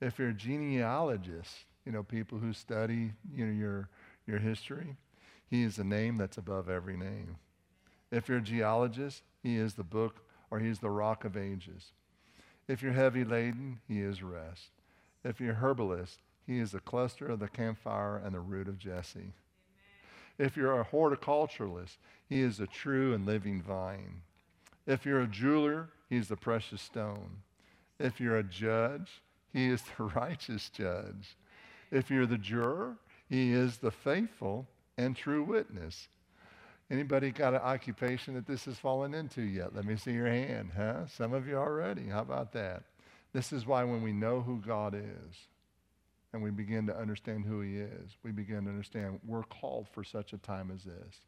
If 0.00 0.18
you're 0.18 0.30
a 0.30 0.34
genealogist, 0.34 1.52
you 1.84 1.92
know, 1.92 2.02
people 2.02 2.38
who 2.38 2.52
study, 2.52 3.12
you 3.34 3.46
know, 3.46 3.52
your, 3.52 3.88
your 4.26 4.38
history, 4.38 4.96
he 5.50 5.62
is 5.62 5.76
the 5.76 5.84
name 5.84 6.16
that's 6.16 6.38
above 6.38 6.70
every 6.70 6.96
name. 6.96 7.36
If 8.10 8.28
you're 8.28 8.38
a 8.38 8.42
geologist, 8.42 9.22
he 9.42 9.56
is 9.56 9.74
the 9.74 9.84
book 9.84 10.24
or 10.50 10.60
he 10.60 10.68
is 10.68 10.78
the 10.78 10.90
rock 10.90 11.24
of 11.24 11.36
ages. 11.36 11.92
If 12.68 12.82
you're 12.82 12.92
heavy 12.92 13.24
laden, 13.24 13.80
he 13.88 14.00
is 14.00 14.22
rest. 14.22 14.70
If 15.24 15.40
you're 15.40 15.54
herbalist, 15.54 16.20
he 16.46 16.58
is 16.58 16.72
the 16.72 16.80
cluster 16.80 17.26
of 17.26 17.38
the 17.38 17.48
camphire 17.48 18.16
and 18.16 18.34
the 18.34 18.40
root 18.40 18.68
of 18.68 18.78
Jesse. 18.78 19.32
If 20.38 20.56
you're 20.56 20.80
a 20.80 20.84
horticulturalist, 20.84 21.98
he 22.28 22.40
is 22.40 22.58
a 22.58 22.66
true 22.66 23.14
and 23.14 23.26
living 23.26 23.62
vine. 23.62 24.22
If 24.86 25.06
you're 25.06 25.20
a 25.20 25.26
jeweler, 25.26 25.90
he's 26.08 26.28
the 26.28 26.36
precious 26.36 26.82
stone. 26.82 27.42
If 27.98 28.20
you're 28.20 28.38
a 28.38 28.42
judge, 28.42 29.22
he 29.52 29.66
is 29.66 29.82
the 29.96 30.04
righteous 30.04 30.68
judge. 30.68 31.36
If 31.90 32.10
you're 32.10 32.26
the 32.26 32.38
juror, 32.38 32.96
he 33.28 33.52
is 33.52 33.78
the 33.78 33.90
faithful 33.90 34.66
and 34.98 35.14
true 35.14 35.44
witness. 35.44 36.08
Anybody 36.90 37.30
got 37.30 37.54
an 37.54 37.60
occupation 37.60 38.34
that 38.34 38.46
this 38.46 38.64
has 38.64 38.78
fallen 38.78 39.14
into 39.14 39.42
yet? 39.42 39.74
Let 39.74 39.84
me 39.84 39.96
see 39.96 40.12
your 40.12 40.26
hand, 40.26 40.72
huh? 40.76 41.06
Some 41.06 41.32
of 41.32 41.46
you 41.46 41.56
already. 41.56 42.08
How 42.08 42.20
about 42.20 42.52
that? 42.52 42.82
This 43.32 43.52
is 43.52 43.66
why 43.66 43.84
when 43.84 44.02
we 44.02 44.12
know 44.12 44.42
who 44.42 44.58
God 44.58 44.94
is 44.94 45.46
and 46.32 46.42
we 46.42 46.50
begin 46.50 46.86
to 46.86 46.96
understand 46.96 47.44
who 47.44 47.60
he 47.60 47.76
is, 47.76 48.16
we 48.22 48.32
begin 48.32 48.64
to 48.64 48.70
understand 48.70 49.20
we're 49.26 49.42
called 49.44 49.88
for 49.92 50.02
such 50.02 50.32
a 50.32 50.38
time 50.38 50.70
as 50.74 50.84
this. 50.84 51.20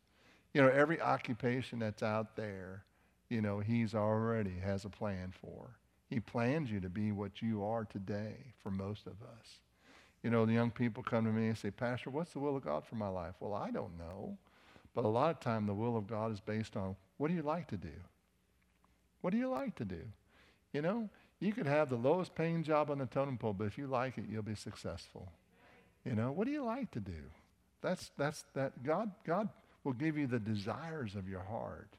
You 0.52 0.62
know, 0.62 0.68
every 0.68 1.00
occupation 1.00 1.78
that's 1.78 2.02
out 2.02 2.36
there, 2.36 2.84
you 3.28 3.42
know, 3.42 3.58
he's 3.60 3.94
already 3.94 4.58
has 4.62 4.84
a 4.84 4.88
plan 4.88 5.32
for. 5.40 5.76
He 6.08 6.20
plans 6.20 6.70
you 6.70 6.80
to 6.80 6.88
be 6.88 7.12
what 7.12 7.42
you 7.42 7.64
are 7.64 7.84
today 7.84 8.54
for 8.62 8.70
most 8.70 9.06
of 9.06 9.14
us. 9.22 9.60
You 10.22 10.30
know, 10.30 10.46
the 10.46 10.52
young 10.52 10.70
people 10.70 11.02
come 11.02 11.24
to 11.24 11.32
me 11.32 11.48
and 11.48 11.58
say, 11.58 11.70
Pastor, 11.70 12.10
what's 12.10 12.32
the 12.32 12.38
will 12.38 12.56
of 12.56 12.64
God 12.64 12.84
for 12.84 12.94
my 12.94 13.08
life? 13.08 13.34
Well, 13.40 13.52
I 13.52 13.70
don't 13.70 13.98
know. 13.98 14.38
But 14.94 15.04
a 15.04 15.08
lot 15.08 15.30
of 15.30 15.40
time 15.40 15.66
the 15.66 15.74
will 15.74 15.96
of 15.96 16.06
God 16.06 16.32
is 16.32 16.40
based 16.40 16.76
on 16.76 16.96
what 17.18 17.28
do 17.28 17.34
you 17.34 17.42
like 17.42 17.66
to 17.68 17.76
do? 17.76 17.92
What 19.20 19.32
do 19.32 19.38
you 19.38 19.48
like 19.48 19.74
to 19.76 19.84
do? 19.84 20.00
You 20.72 20.82
know, 20.82 21.08
you 21.44 21.52
could 21.52 21.66
have 21.66 21.90
the 21.90 21.96
lowest 21.96 22.34
paying 22.34 22.62
job 22.62 22.90
on 22.90 22.98
the 22.98 23.06
totem 23.06 23.36
pole, 23.36 23.52
but 23.52 23.66
if 23.66 23.76
you 23.76 23.86
like 23.86 24.16
it, 24.16 24.24
you'll 24.30 24.42
be 24.42 24.54
successful. 24.54 25.30
You 26.04 26.14
know, 26.14 26.32
what 26.32 26.46
do 26.46 26.52
you 26.52 26.64
like 26.64 26.90
to 26.92 27.00
do? 27.00 27.22
That's 27.82 28.10
that's 28.16 28.44
that 28.54 28.82
God 28.82 29.10
God 29.26 29.50
will 29.84 29.92
give 29.92 30.16
you 30.16 30.26
the 30.26 30.38
desires 30.38 31.14
of 31.14 31.28
your 31.28 31.42
heart. 31.42 31.90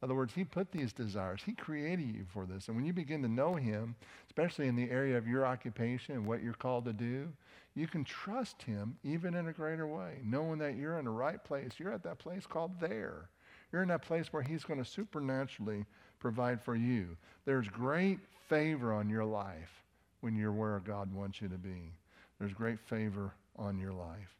In 0.00 0.06
other 0.06 0.14
words, 0.14 0.34
He 0.34 0.44
put 0.44 0.70
these 0.70 0.92
desires. 0.92 1.40
He 1.44 1.52
created 1.52 2.14
you 2.14 2.26
for 2.32 2.44
this. 2.44 2.68
And 2.68 2.76
when 2.76 2.84
you 2.84 2.92
begin 2.92 3.22
to 3.22 3.28
know 3.28 3.54
Him, 3.54 3.94
especially 4.26 4.66
in 4.66 4.76
the 4.76 4.90
area 4.90 5.16
of 5.16 5.26
your 5.26 5.46
occupation 5.46 6.14
and 6.14 6.26
what 6.26 6.42
you're 6.42 6.52
called 6.52 6.84
to 6.84 6.92
do, 6.92 7.28
you 7.74 7.86
can 7.86 8.04
trust 8.04 8.62
Him 8.62 8.98
even 9.02 9.34
in 9.34 9.48
a 9.48 9.52
greater 9.52 9.86
way, 9.86 10.18
knowing 10.24 10.58
that 10.58 10.76
you're 10.76 10.98
in 10.98 11.06
the 11.06 11.10
right 11.10 11.42
place. 11.42 11.72
You're 11.78 11.92
at 11.92 12.02
that 12.04 12.18
place 12.18 12.46
called 12.46 12.80
there. 12.80 13.30
You're 13.72 13.82
in 13.82 13.88
that 13.88 14.02
place 14.02 14.30
where 14.30 14.42
He's 14.42 14.64
going 14.64 14.82
to 14.82 14.90
supernaturally 14.90 15.86
provide 16.20 16.60
for 16.62 16.76
you. 16.76 17.16
There's 17.44 17.66
great 17.68 18.20
favor 18.48 18.92
on 18.92 19.08
your 19.08 19.24
life 19.24 19.82
when 20.20 20.36
you're 20.36 20.52
where 20.52 20.78
God 20.80 21.12
wants 21.12 21.40
you 21.40 21.48
to 21.48 21.58
be. 21.58 21.92
There's 22.38 22.52
great 22.52 22.78
favor 22.78 23.32
on 23.56 23.78
your 23.78 23.92
life. 23.92 24.36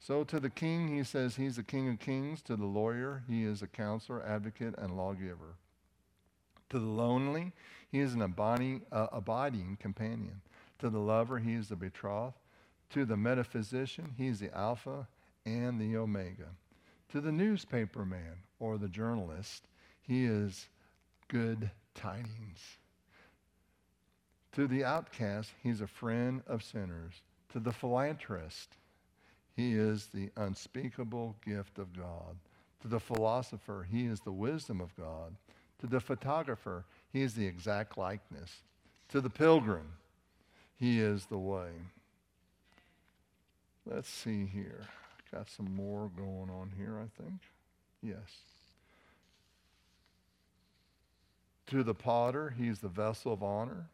So 0.00 0.24
to 0.24 0.40
the 0.40 0.50
king, 0.50 0.88
he 0.88 1.04
says 1.04 1.36
he's 1.36 1.56
the 1.56 1.62
king 1.62 1.88
of 1.88 2.00
kings. 2.00 2.42
To 2.42 2.56
the 2.56 2.66
lawyer, 2.66 3.22
he 3.28 3.44
is 3.44 3.62
a 3.62 3.68
counselor, 3.68 4.22
advocate, 4.24 4.74
and 4.78 4.96
lawgiver. 4.96 5.54
To 6.70 6.78
the 6.78 6.86
lonely, 6.86 7.52
he 7.90 8.00
is 8.00 8.14
an 8.14 8.22
abiding, 8.22 8.82
uh, 8.90 9.06
abiding 9.12 9.78
companion. 9.80 10.40
To 10.80 10.90
the 10.90 10.98
lover, 10.98 11.38
he 11.38 11.54
is 11.54 11.68
the 11.68 11.76
betrothed. 11.76 12.34
To 12.90 13.04
the 13.04 13.16
metaphysician, 13.16 14.14
he 14.16 14.26
is 14.26 14.40
the 14.40 14.54
Alpha 14.56 15.06
and 15.46 15.80
the 15.80 15.96
Omega. 15.96 16.48
To 17.10 17.20
the 17.20 17.32
newspaper 17.32 18.04
man 18.04 18.38
or 18.58 18.78
the 18.78 18.88
journalist, 18.88 19.68
he 20.00 20.24
is 20.24 20.68
good 21.32 21.70
tidings. 21.94 22.60
To 24.52 24.66
the 24.66 24.84
outcast, 24.84 25.50
he's 25.62 25.80
a 25.80 25.86
friend 25.86 26.42
of 26.46 26.62
sinners. 26.62 27.14
To 27.52 27.60
the 27.60 27.72
philanthropist, 27.72 28.76
he 29.56 29.72
is 29.72 30.08
the 30.12 30.30
unspeakable 30.36 31.36
gift 31.44 31.78
of 31.78 31.96
God. 31.96 32.36
To 32.82 32.88
the 32.88 33.00
philosopher, 33.00 33.86
he 33.90 34.04
is 34.04 34.20
the 34.20 34.32
wisdom 34.32 34.80
of 34.80 34.94
God. 34.96 35.34
To 35.80 35.86
the 35.86 36.00
photographer, 36.00 36.84
he 37.12 37.22
is 37.22 37.34
the 37.34 37.46
exact 37.46 37.96
likeness. 37.96 38.62
To 39.08 39.20
the 39.20 39.30
pilgrim, 39.30 39.94
he 40.76 41.00
is 41.00 41.26
the 41.26 41.38
way. 41.38 41.70
Let's 43.86 44.08
see 44.08 44.46
here. 44.46 44.86
Got 45.32 45.48
some 45.48 45.74
more 45.74 46.10
going 46.14 46.50
on 46.50 46.72
here, 46.76 46.98
I 46.98 47.22
think. 47.22 47.40
Yes. 48.02 48.61
To 51.72 51.82
the 51.82 51.94
potter, 51.94 52.50
he 52.50 52.68
is 52.68 52.80
the 52.80 52.88
vessel 52.88 53.32
of 53.32 53.42
honor. 53.42 53.86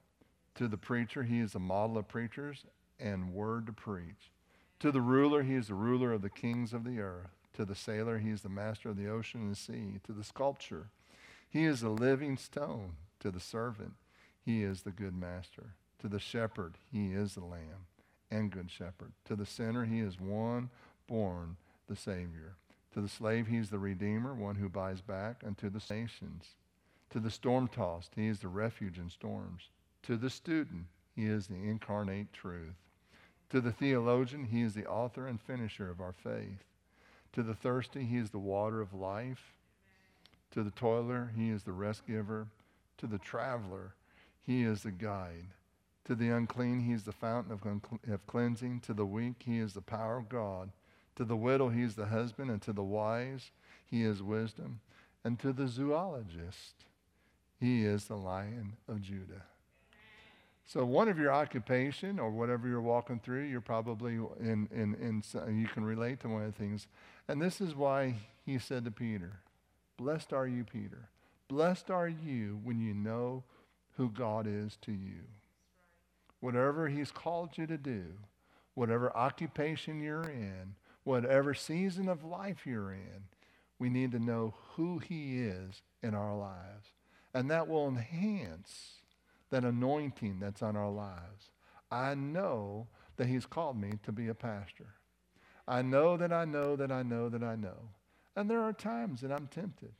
To 0.56 0.66
the 0.66 0.76
preacher, 0.76 1.22
he 1.22 1.38
is 1.38 1.52
the 1.52 1.60
model 1.60 1.96
of 1.96 2.08
preachers 2.08 2.64
and 2.98 3.32
word 3.32 3.66
to 3.66 3.72
preach. 3.72 4.32
To 4.80 4.90
the 4.90 5.00
ruler, 5.00 5.44
he 5.44 5.54
is 5.54 5.68
the 5.68 5.74
ruler 5.74 6.12
of 6.12 6.22
the 6.22 6.28
kings 6.28 6.72
of 6.72 6.82
the 6.82 6.98
earth. 6.98 7.30
To 7.52 7.64
the 7.64 7.76
sailor, 7.76 8.18
he 8.18 8.30
is 8.30 8.42
the 8.42 8.48
master 8.48 8.88
of 8.88 8.96
the 8.96 9.08
ocean 9.08 9.42
and 9.42 9.56
sea. 9.56 10.00
To 10.08 10.12
the 10.12 10.24
sculptor, 10.24 10.88
he 11.48 11.66
is 11.66 11.80
the 11.80 11.90
living 11.90 12.36
stone. 12.36 12.94
To 13.20 13.30
the 13.30 13.38
servant, 13.38 13.92
he 14.44 14.64
is 14.64 14.82
the 14.82 14.90
good 14.90 15.14
master. 15.14 15.74
To 16.00 16.08
the 16.08 16.18
shepherd, 16.18 16.78
he 16.90 17.12
is 17.12 17.34
the 17.34 17.44
lamb 17.44 17.86
and 18.28 18.50
good 18.50 18.72
shepherd. 18.72 19.12
To 19.26 19.36
the 19.36 19.46
sinner, 19.46 19.84
he 19.84 20.00
is 20.00 20.18
one 20.18 20.70
born 21.06 21.58
the 21.88 21.94
Savior. 21.94 22.56
To 22.94 23.00
the 23.00 23.08
slave, 23.08 23.46
he 23.46 23.56
is 23.56 23.70
the 23.70 23.78
Redeemer, 23.78 24.34
one 24.34 24.56
who 24.56 24.68
buys 24.68 25.00
back. 25.00 25.44
And 25.44 25.56
to 25.58 25.70
the 25.70 25.82
nations, 25.88 26.56
to 27.10 27.20
the 27.20 27.30
storm 27.30 27.68
tossed, 27.68 28.12
he 28.14 28.26
is 28.26 28.40
the 28.40 28.48
refuge 28.48 28.98
in 28.98 29.08
storms. 29.08 29.70
To 30.02 30.16
the 30.16 30.30
student, 30.30 30.86
he 31.14 31.26
is 31.26 31.46
the 31.46 31.54
incarnate 31.54 32.32
truth. 32.32 32.76
To 33.50 33.60
the 33.60 33.72
theologian, 33.72 34.44
he 34.44 34.60
is 34.60 34.74
the 34.74 34.86
author 34.86 35.26
and 35.26 35.40
finisher 35.40 35.90
of 35.90 36.00
our 36.00 36.12
faith. 36.12 36.64
To 37.32 37.42
the 37.42 37.54
thirsty, 37.54 38.04
he 38.04 38.18
is 38.18 38.30
the 38.30 38.38
water 38.38 38.80
of 38.80 38.92
life. 38.92 39.54
To 40.52 40.62
the 40.62 40.70
toiler, 40.70 41.32
he 41.34 41.50
is 41.50 41.62
the 41.62 41.72
rest 41.72 42.06
giver. 42.06 42.48
To 42.98 43.06
the 43.06 43.18
traveler, 43.18 43.94
he 44.44 44.62
is 44.62 44.82
the 44.82 44.90
guide. 44.90 45.46
To 46.04 46.14
the 46.14 46.30
unclean, 46.30 46.80
he 46.80 46.92
is 46.92 47.04
the 47.04 47.12
fountain 47.12 47.52
of, 47.52 47.64
of 48.12 48.26
cleansing. 48.26 48.80
To 48.80 48.94
the 48.94 49.06
weak, 49.06 49.42
he 49.44 49.58
is 49.58 49.72
the 49.72 49.82
power 49.82 50.16
of 50.16 50.28
God. 50.28 50.70
To 51.16 51.24
the 51.24 51.36
widow, 51.36 51.68
he 51.68 51.82
is 51.82 51.96
the 51.96 52.06
husband. 52.06 52.50
And 52.50 52.62
to 52.62 52.72
the 52.72 52.82
wise, 52.82 53.50
he 53.86 54.02
is 54.02 54.22
wisdom. 54.22 54.80
And 55.24 55.38
to 55.40 55.52
the 55.52 55.68
zoologist, 55.68 56.84
he 57.60 57.84
is 57.84 58.04
the 58.04 58.16
lion 58.16 58.76
of 58.88 59.02
Judah. 59.02 59.42
So 60.64 60.84
one 60.84 61.08
of 61.08 61.18
your 61.18 61.32
occupation 61.32 62.18
or 62.18 62.30
whatever 62.30 62.68
you're 62.68 62.82
walking 62.82 63.20
through, 63.20 63.44
you're 63.44 63.60
probably 63.62 64.14
in, 64.38 64.68
in, 64.70 64.94
in, 65.00 65.58
you 65.58 65.66
can 65.66 65.82
relate 65.82 66.20
to 66.20 66.28
one 66.28 66.44
of 66.44 66.52
the 66.52 66.58
things. 66.58 66.86
And 67.26 67.40
this 67.40 67.60
is 67.60 67.74
why 67.74 68.16
he 68.44 68.58
said 68.58 68.84
to 68.84 68.90
Peter, 68.90 69.40
Blessed 69.96 70.32
are 70.32 70.46
you, 70.46 70.64
Peter. 70.64 71.08
Blessed 71.48 71.90
are 71.90 72.08
you 72.08 72.60
when 72.62 72.80
you 72.80 72.92
know 72.92 73.44
who 73.96 74.10
God 74.10 74.46
is 74.46 74.76
to 74.82 74.92
you. 74.92 75.22
Whatever 76.40 76.88
he's 76.88 77.10
called 77.10 77.56
you 77.56 77.66
to 77.66 77.78
do, 77.78 78.04
whatever 78.74 79.14
occupation 79.16 80.00
you're 80.00 80.28
in, 80.28 80.74
whatever 81.02 81.54
season 81.54 82.08
of 82.08 82.24
life 82.24 82.66
you're 82.66 82.92
in, 82.92 83.24
we 83.78 83.88
need 83.88 84.12
to 84.12 84.18
know 84.18 84.54
who 84.76 84.98
he 84.98 85.38
is 85.38 85.80
in 86.02 86.14
our 86.14 86.36
lives. 86.36 86.88
And 87.34 87.50
that 87.50 87.68
will 87.68 87.88
enhance 87.88 89.00
that 89.50 89.64
anointing 89.64 90.38
that's 90.40 90.62
on 90.62 90.76
our 90.76 90.90
lives. 90.90 91.50
I 91.90 92.14
know 92.14 92.88
that 93.16 93.26
He's 93.26 93.46
called 93.46 93.80
me 93.80 93.92
to 94.02 94.12
be 94.12 94.28
a 94.28 94.34
pastor. 94.34 94.94
I 95.66 95.82
know 95.82 96.16
that 96.16 96.32
I 96.32 96.44
know 96.44 96.76
that 96.76 96.90
I 96.90 97.02
know 97.02 97.28
that 97.28 97.42
I 97.42 97.56
know. 97.56 97.90
And 98.34 98.48
there 98.48 98.62
are 98.62 98.72
times 98.72 99.20
that 99.20 99.32
I'm 99.32 99.48
tempted. 99.48 99.92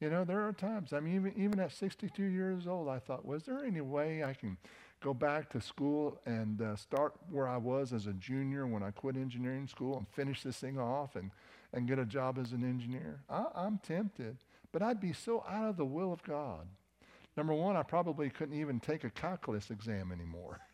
You 0.00 0.08
know, 0.08 0.24
there 0.24 0.46
are 0.46 0.52
times. 0.52 0.92
I 0.92 1.00
mean, 1.00 1.14
even, 1.16 1.32
even 1.36 1.60
at 1.60 1.72
62 1.72 2.22
years 2.22 2.66
old, 2.66 2.88
I 2.88 2.98
thought, 2.98 3.24
was 3.24 3.44
there 3.44 3.64
any 3.64 3.82
way 3.82 4.24
I 4.24 4.32
can 4.32 4.56
go 5.00 5.12
back 5.12 5.50
to 5.50 5.60
school 5.60 6.20
and 6.26 6.60
uh, 6.60 6.76
start 6.76 7.14
where 7.30 7.48
I 7.48 7.56
was 7.56 7.92
as 7.92 8.06
a 8.06 8.12
junior 8.14 8.66
when 8.66 8.82
I 8.82 8.92
quit 8.92 9.16
engineering 9.16 9.66
school 9.66 9.96
and 9.98 10.08
finish 10.08 10.42
this 10.42 10.56
thing 10.58 10.78
off 10.78 11.16
and, 11.16 11.30
and 11.72 11.86
get 11.86 11.98
a 11.98 12.06
job 12.06 12.38
as 12.38 12.52
an 12.52 12.64
engineer? 12.64 13.20
I, 13.28 13.46
I'm 13.54 13.78
tempted, 13.78 14.38
but 14.72 14.82
I'd 14.82 15.00
be 15.00 15.12
so 15.12 15.44
out 15.48 15.70
of 15.70 15.76
the 15.76 15.84
will 15.84 16.12
of 16.12 16.22
God. 16.22 16.66
Number 17.36 17.54
one, 17.54 17.76
I 17.76 17.82
probably 17.82 18.30
couldn't 18.30 18.58
even 18.58 18.80
take 18.80 19.04
a 19.04 19.10
calculus 19.10 19.70
exam 19.70 20.12
anymore. 20.12 20.60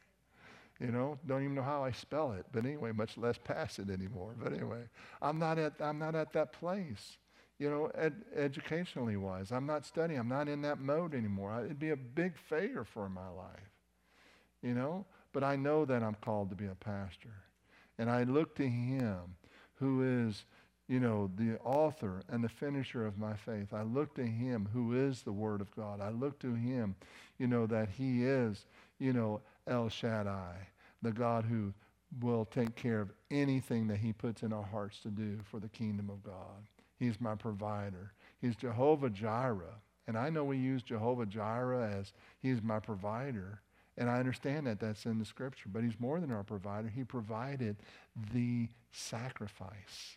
You 0.79 0.89
know, 0.89 1.19
don't 1.27 1.43
even 1.43 1.55
know 1.55 1.63
how 1.63 1.83
I 1.85 1.93
spell 1.93 2.33
it, 2.33 2.45
but 2.53 2.67
anyway, 2.67 2.93
much 2.93 3.17
less 3.17 3.39
pass 3.39 3.79
it 3.79 3.89
anymore. 3.89 4.35
But 4.39 4.53
anyway, 4.53 4.83
I'm 5.23 5.39
not 5.39 5.59
at, 5.59 5.73
I'm 5.81 5.99
not 5.99 6.15
at 6.15 6.35
that 6.35 6.53
place, 6.53 7.17
you 7.59 7.71
know, 7.71 7.87
ed- 7.95 8.27
educationally 8.37 9.17
wise. 9.17 9.53
I'm 9.53 9.65
not 9.65 9.87
studying. 9.87 10.21
I'm 10.21 10.29
not 10.29 10.49
in 10.49 10.61
that 10.63 10.79
mode 10.79 11.15
anymore. 11.15 11.51
I, 11.51 11.65
it'd 11.65 11.79
be 11.79 11.93
a 11.93 11.97
big 11.97 12.37
failure 12.37 12.85
for 12.85 13.09
my 13.09 13.27
life, 13.31 13.71
you 14.61 14.75
know, 14.75 15.07
but 15.33 15.43
I 15.43 15.57
know 15.57 15.87
that 15.87 16.03
I'm 16.03 16.17
called 16.17 16.51
to 16.51 16.57
be 16.57 16.67
a 16.67 16.75
pastor. 16.75 17.33
And 17.99 18.11
I 18.11 18.25
look 18.25 18.55
to 18.57 18.69
him 18.69 19.37
who 19.77 20.27
is 20.27 20.45
you 20.89 21.01
know, 21.01 21.31
the 21.37 21.59
author 21.61 22.23
and 22.29 22.45
the 22.45 22.49
finisher 22.49 23.07
of 23.07 23.19
my 23.19 23.35
faith. 23.35 23.73
I 23.73 23.83
look 23.83 24.15
to 24.15 24.25
him 24.25 24.69
who 24.73 24.95
is 24.95 25.23
the 25.23 25.33
Word 25.33 25.61
of 25.61 25.75
God. 25.75 26.01
I 26.01 26.11
look 26.11 26.39
to 26.41 26.55
him, 26.55 26.95
you 27.39 27.47
know, 27.47 27.67
that 27.67 27.89
he 27.89 28.25
is, 28.25 28.67
you 28.99 29.13
know, 29.13 29.41
El 29.67 29.89
Shaddai, 29.89 30.69
the 31.03 31.13
God 31.13 31.45
who 31.45 31.73
will 32.21 32.45
take 32.45 32.77
care 32.77 33.01
of 33.01 33.11
anything 33.31 33.89
that 33.89 33.99
he 33.99 34.13
puts 34.13 34.43
in 34.43 34.53
our 34.53 34.63
hearts 34.63 35.01
to 35.01 35.09
do 35.09 35.39
for 35.51 35.59
the 35.59 35.69
kingdom 35.69 36.09
of 36.09 36.23
God. 36.23 36.69
He's 36.99 37.21
my 37.21 37.35
provider. 37.35 38.13
He's 38.41 38.57
Jehovah 38.57 39.11
Jireh. 39.11 39.81
And 40.07 40.17
I 40.17 40.31
know 40.31 40.45
we 40.45 40.57
use 40.57 40.83
Jehovah 40.83 41.27
Jireh 41.27 41.91
as 41.99 42.13
he's 42.39 42.63
my 42.63 42.79
provider. 42.79 43.61
And 43.99 44.09
I 44.09 44.19
understand 44.19 44.67
that 44.67 44.79
that's 44.79 45.05
in 45.05 45.19
the 45.19 45.25
scripture, 45.25 45.69
but 45.73 45.83
he's 45.83 45.99
more 45.99 46.21
than 46.21 46.31
our 46.31 46.45
provider. 46.45 46.89
He 46.89 47.03
provided 47.03 47.77
the 48.33 48.69
sacrifice. 48.93 50.17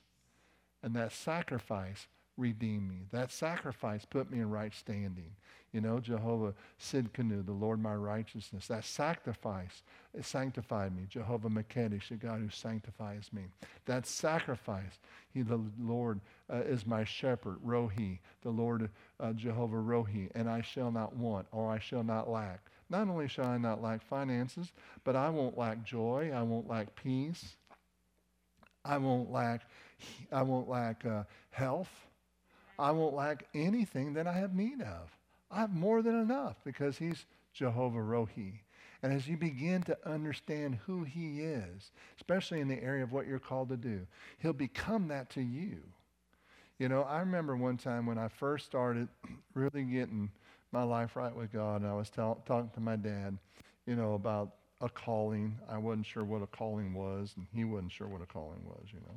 And 0.83 0.95
that 0.95 1.11
sacrifice 1.11 2.07
redeemed 2.37 2.89
me. 2.89 3.05
That 3.11 3.31
sacrifice 3.31 4.05
put 4.05 4.31
me 4.31 4.39
in 4.39 4.49
right 4.49 4.73
standing. 4.73 5.35
You 5.71 5.81
know, 5.81 5.99
Jehovah 5.99 6.55
Sidkenu, 6.79 7.45
the 7.45 7.51
Lord 7.51 7.81
my 7.81 7.93
righteousness. 7.93 8.67
That 8.67 8.85
sacrifice 8.85 9.83
sanctified 10.21 10.95
me. 10.95 11.05
Jehovah 11.07 11.49
Makedesh, 11.49 12.09
the 12.09 12.15
God 12.15 12.39
who 12.39 12.49
sanctifies 12.49 13.29
me. 13.31 13.43
That 13.85 14.07
sacrifice, 14.07 14.97
He, 15.31 15.43
the 15.43 15.61
Lord, 15.79 16.21
uh, 16.51 16.61
is 16.61 16.87
my 16.87 17.03
shepherd, 17.03 17.57
Rohi, 17.63 18.17
the 18.41 18.49
Lord 18.49 18.89
uh, 19.19 19.33
Jehovah 19.33 19.77
Rohi, 19.77 20.31
and 20.33 20.49
I 20.49 20.61
shall 20.61 20.91
not 20.91 21.15
want 21.15 21.45
or 21.51 21.69
I 21.69 21.77
shall 21.77 22.03
not 22.03 22.29
lack. 22.29 22.61
Not 22.89 23.07
only 23.07 23.27
shall 23.27 23.45
I 23.45 23.57
not 23.57 23.83
lack 23.83 24.01
finances, 24.01 24.71
but 25.03 25.15
I 25.15 25.29
won't 25.29 25.57
lack 25.57 25.83
joy. 25.83 26.31
I 26.33 26.41
won't 26.41 26.67
lack 26.67 26.95
peace. 26.95 27.55
I 28.83 28.97
won't 28.97 29.31
lack 29.31 29.61
I 30.31 30.41
won't 30.41 30.69
lack 30.69 31.05
uh, 31.05 31.23
health. 31.51 31.89
I 32.77 32.91
won't 32.91 33.15
lack 33.15 33.45
anything 33.53 34.13
that 34.13 34.27
I 34.27 34.33
have 34.33 34.55
need 34.55 34.81
of. 34.81 35.11
I 35.51 35.59
have 35.61 35.73
more 35.73 36.01
than 36.01 36.15
enough 36.19 36.57
because 36.63 36.97
he's 36.97 37.25
Jehovah 37.53 37.99
Rohi. 37.99 38.59
And 39.01 39.13
as 39.13 39.27
you 39.27 39.37
begin 39.37 39.81
to 39.83 39.97
understand 40.09 40.79
who 40.85 41.03
he 41.03 41.41
is, 41.41 41.91
especially 42.17 42.59
in 42.59 42.67
the 42.67 42.81
area 42.83 43.03
of 43.03 43.11
what 43.11 43.27
you're 43.27 43.39
called 43.39 43.69
to 43.69 43.77
do, 43.77 44.05
he'll 44.39 44.53
become 44.53 45.07
that 45.07 45.29
to 45.31 45.41
you. 45.41 45.79
You 46.77 46.87
know, 46.87 47.03
I 47.03 47.19
remember 47.19 47.55
one 47.55 47.77
time 47.77 48.05
when 48.05 48.17
I 48.17 48.27
first 48.27 48.65
started 48.65 49.07
really 49.53 49.83
getting 49.83 50.31
my 50.71 50.83
life 50.83 51.15
right 51.15 51.35
with 51.35 51.51
God, 51.51 51.81
and 51.81 51.89
I 51.89 51.93
was 51.93 52.09
talking 52.09 52.69
to 52.73 52.79
my 52.79 52.95
dad, 52.95 53.37
you 53.85 53.95
know, 53.95 54.13
about 54.13 54.55
a 54.81 54.89
calling. 54.89 55.57
I 55.67 55.77
wasn't 55.77 56.05
sure 56.05 56.23
what 56.23 56.41
a 56.41 56.47
calling 56.47 56.93
was, 56.93 57.33
and 57.35 57.47
he 57.53 57.65
wasn't 57.65 57.91
sure 57.91 58.07
what 58.07 58.21
a 58.21 58.25
calling 58.25 58.63
was, 58.65 58.85
you 58.93 58.99
know. 58.99 59.15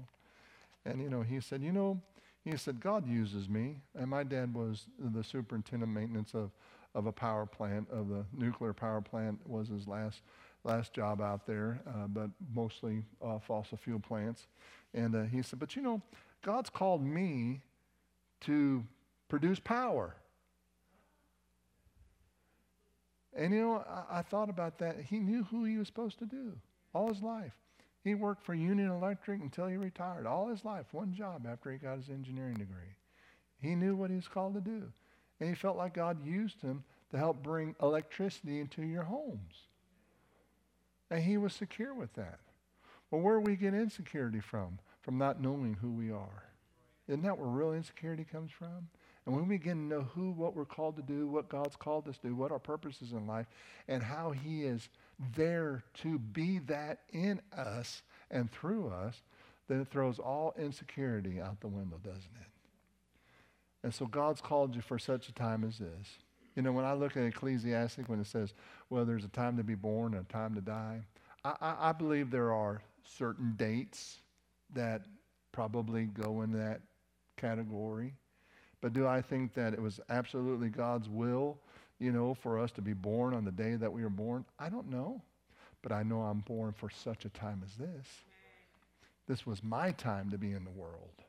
And, 0.85 1.01
you 1.01 1.09
know, 1.09 1.23
he 1.23 1.41
said, 1.41 1.63
you 1.63 1.73
know, 1.73 2.01
He 2.45 2.57
said, 2.57 2.81
God 2.81 3.07
uses 3.07 3.49
me. 3.49 3.77
And 3.95 4.09
my 4.09 4.25
dad 4.25 4.55
was 4.55 4.87
the 4.99 5.23
superintendent 5.23 5.93
maintenance 5.93 6.35
of, 6.35 6.51
of 6.95 7.07
a 7.07 7.13
power 7.13 7.47
plant, 7.47 7.89
of 7.91 8.09
the 8.09 8.25
nuclear 8.33 8.73
power 8.73 9.01
plant, 9.01 9.39
was 9.47 9.69
his 9.69 9.87
last, 9.87 10.23
last 10.65 10.93
job 10.93 11.21
out 11.21 11.47
there, 11.47 11.81
uh, 11.87 12.09
but 12.09 12.31
mostly 12.55 13.05
uh, 13.25 13.39
fossil 13.39 13.79
fuel 13.79 14.01
plants. 14.01 14.49
And 14.93 15.15
uh, 15.15 15.23
he 15.25 15.43
said, 15.43 15.59
But 15.59 15.77
you 15.77 15.83
know, 15.83 16.03
God's 16.43 16.71
called 16.71 17.05
me 17.05 17.61
to 18.43 18.85
produce 19.29 19.61
power. 19.61 20.17
And 23.35 23.55
you 23.55 23.61
know, 23.61 23.85
I, 23.89 24.19
I, 24.19 24.23
thought 24.23 24.51
about 24.51 24.79
that. 24.79 25.01
He 25.01 25.19
knew 25.19 25.45
who 25.45 25.65
he 25.65 25.79
was 25.79 25.87
supposed 25.87 26.19
to 26.19 26.27
do 26.27 26.53
all 26.95 27.09
his 27.09 27.23
life. 27.23 27.55
He 28.05 28.15
worked 28.15 28.45
for 28.45 28.55
Union 28.55 28.91
Electric 28.91 29.41
until 29.41 29.67
he 29.67 29.77
retired. 29.77 30.27
All 30.27 30.49
his 30.49 30.65
life, 30.65 30.87
one 30.93 31.15
job 31.15 31.47
after 31.49 31.71
he 31.71 31.79
got 31.79 31.99
his 31.99 32.09
engineering 32.09 32.55
degree. 32.55 32.97
He 33.61 33.77
knew 33.77 33.95
what 33.95 34.11
he 34.11 34.17
was 34.17 34.29
called 34.29 34.55
to 34.55 34.61
do. 34.61 34.93
And 35.39 35.49
he 35.49 35.55
felt 35.55 35.77
like 35.77 35.95
God 35.95 36.25
used 36.25 36.61
him 36.61 36.83
to 37.11 37.19
help 37.19 37.43
bring 37.43 37.77
electricity 37.81 38.61
into 38.61 38.83
your 38.83 39.05
homes. 39.05 39.69
And 41.11 41.23
he 41.23 41.37
was 41.37 41.53
secure 41.53 41.95
with 41.95 42.13
that. 42.15 42.41
Well, 43.11 43.21
where 43.21 43.39
do 43.39 43.45
we 43.45 43.57
get 43.57 43.75
insecurity 43.75 44.41
from? 44.41 44.79
From 45.03 45.19
not 45.19 45.41
knowing 45.41 45.75
who 45.75 45.91
we 45.93 46.11
are. 46.11 46.45
Isn't 47.07 47.23
that 47.23 47.39
where 47.39 47.49
real 47.49 47.73
insecurity 47.73 48.25
comes 48.25 48.51
from? 48.51 48.89
And 49.25 49.35
when 49.35 49.47
we 49.47 49.57
begin 49.57 49.89
to 49.89 49.95
know 49.95 50.03
who, 50.15 50.33
what 50.33 50.57
we're 50.57 50.65
called 50.65 50.97
to 50.97 51.03
do, 51.03 51.29
what 51.29 51.49
God's 51.49 51.77
called 51.77 52.09
us 52.09 52.19
to 52.19 52.29
do, 52.29 52.35
what 52.35 52.51
our 52.51 52.59
purpose 52.59 53.01
is 53.03 53.13
in 53.13 53.27
life, 53.27 53.47
and 53.87 54.03
how 54.03 54.33
He 54.33 54.65
is 54.65 54.89
there 55.37 55.85
to 56.03 56.19
be 56.19 56.59
that 56.61 57.01
in 57.13 57.41
us 57.57 58.03
and 58.31 58.51
through 58.51 58.89
us, 58.89 59.23
then 59.69 59.81
it 59.81 59.89
throws 59.89 60.19
all 60.19 60.55
insecurity 60.59 61.41
out 61.41 61.61
the 61.61 61.69
window, 61.69 61.99
doesn't 62.03 62.19
it? 62.41 62.49
And 63.85 63.95
so 63.95 64.07
God's 64.07 64.41
called 64.41 64.75
you 64.75 64.81
for 64.81 64.99
such 64.99 65.29
a 65.29 65.33
time 65.33 65.65
as 65.65 65.79
this. 65.79 66.19
You 66.57 66.63
know, 66.63 66.73
when 66.73 66.85
I 66.85 66.93
look 66.93 67.17
at 67.17 67.23
Ecclesiastes, 67.23 68.09
when 68.09 68.21
it 68.21 68.27
says, 68.27 68.53
well, 68.91 69.05
there's 69.05 69.25
a 69.25 69.29
time 69.29 69.57
to 69.57 69.65
be 69.65 69.75
born 69.75 70.15
and 70.15 70.27
a 70.29 70.33
time 70.33 70.55
to 70.55 70.61
die, 70.61 71.01
I, 71.45 71.55
I, 71.61 71.77
I 71.89 71.93
believe 71.93 72.31
there 72.31 72.53
are 72.53 72.83
certain 73.05 73.55
dates 73.57 74.19
that 74.75 75.03
probably 75.53 76.05
go 76.07 76.43
in 76.43 76.53
that 76.53 76.81
category. 77.37 78.15
But 78.83 78.93
do 78.93 79.07
I 79.07 79.23
think 79.23 79.55
that 79.55 79.73
it 79.73 79.81
was 79.81 80.01
absolutely 80.11 80.69
God's 80.69 81.09
will, 81.09 81.57
you 81.99 82.13
know, 82.13 82.35
for 82.35 82.59
us 82.59 82.73
to 82.73 82.83
be 82.83 82.93
born 82.93 83.33
on 83.33 83.45
the 83.47 83.53
day 83.53 83.77
that 83.77 83.93
we 83.93 84.03
were 84.03 84.11
born? 84.11 84.45
I 84.59 84.69
don't 84.69 84.91
know. 84.91 85.23
But 85.83 85.93
I 85.93 86.03
know 86.03 86.21
I'm 86.21 86.41
born 86.41 86.73
for 86.73 86.91
such 86.91 87.25
a 87.25 87.31
time 87.31 87.63
as 87.65 87.77
this. 87.77 88.07
This 89.27 89.47
was 89.47 89.63
my 89.63 89.93
time 89.93 90.31
to 90.31 90.39
be 90.39 90.53
in 90.53 90.65
the 90.65 90.71
world. 90.71 91.23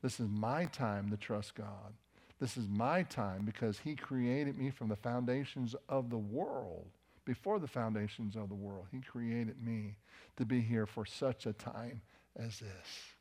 This 0.00 0.20
is 0.20 0.28
my 0.30 0.66
time 0.66 1.10
to 1.10 1.16
trust 1.16 1.56
God. 1.56 1.92
This 2.38 2.56
is 2.56 2.68
my 2.68 3.02
time 3.02 3.44
because 3.44 3.80
He 3.80 3.96
created 3.96 4.56
me 4.56 4.70
from 4.70 4.88
the 4.88 4.96
foundations 4.96 5.74
of 5.88 6.10
the 6.10 6.18
world. 6.18 6.86
Before 7.24 7.58
the 7.58 7.66
foundations 7.66 8.36
of 8.36 8.48
the 8.48 8.54
world, 8.54 8.86
He 8.92 9.00
created 9.00 9.60
me 9.60 9.96
to 10.36 10.44
be 10.44 10.60
here 10.60 10.86
for 10.86 11.04
such 11.04 11.46
a 11.46 11.52
time 11.52 12.02
as 12.36 12.60
this. 12.60 13.15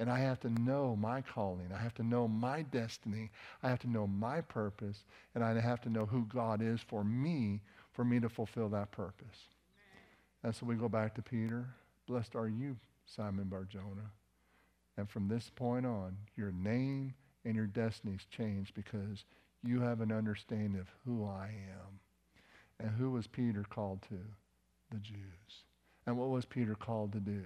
And 0.00 0.10
I 0.10 0.18
have 0.20 0.40
to 0.40 0.48
know 0.48 0.96
my 0.96 1.20
calling. 1.20 1.68
I 1.74 1.78
have 1.78 1.92
to 1.96 2.02
know 2.02 2.26
my 2.26 2.62
destiny. 2.62 3.30
I 3.62 3.68
have 3.68 3.80
to 3.80 3.90
know 3.90 4.06
my 4.06 4.40
purpose. 4.40 5.04
And 5.34 5.44
I 5.44 5.60
have 5.60 5.82
to 5.82 5.90
know 5.90 6.06
who 6.06 6.24
God 6.24 6.62
is 6.62 6.80
for 6.80 7.04
me, 7.04 7.60
for 7.92 8.02
me 8.02 8.18
to 8.18 8.30
fulfill 8.30 8.70
that 8.70 8.92
purpose. 8.92 9.36
And 10.42 10.54
so 10.54 10.64
we 10.64 10.76
go 10.76 10.88
back 10.88 11.14
to 11.16 11.22
Peter. 11.22 11.68
Blessed 12.06 12.34
are 12.34 12.48
you, 12.48 12.78
Simon 13.04 13.44
Barjona. 13.44 14.10
And 14.96 15.08
from 15.08 15.28
this 15.28 15.50
point 15.54 15.84
on, 15.84 16.16
your 16.34 16.50
name 16.50 17.12
and 17.44 17.54
your 17.54 17.66
destinies 17.66 18.26
change 18.30 18.72
because 18.72 19.26
you 19.62 19.82
have 19.82 20.00
an 20.00 20.12
understanding 20.12 20.80
of 20.80 20.88
who 21.04 21.26
I 21.26 21.48
am. 21.48 22.00
And 22.78 22.90
who 22.96 23.10
was 23.10 23.26
Peter 23.26 23.66
called 23.68 24.00
to? 24.08 24.18
The 24.90 24.98
Jews. 24.98 25.64
And 26.06 26.16
what 26.16 26.30
was 26.30 26.46
Peter 26.46 26.74
called 26.74 27.12
to 27.12 27.20
do? 27.20 27.44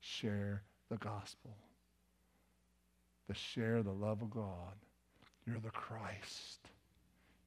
Share 0.00 0.64
the 0.90 0.96
gospel 0.96 1.56
to 3.28 3.34
share 3.34 3.82
the 3.82 3.92
love 3.92 4.22
of 4.22 4.30
God. 4.30 4.74
You're 5.46 5.60
the 5.60 5.70
Christ. 5.70 6.60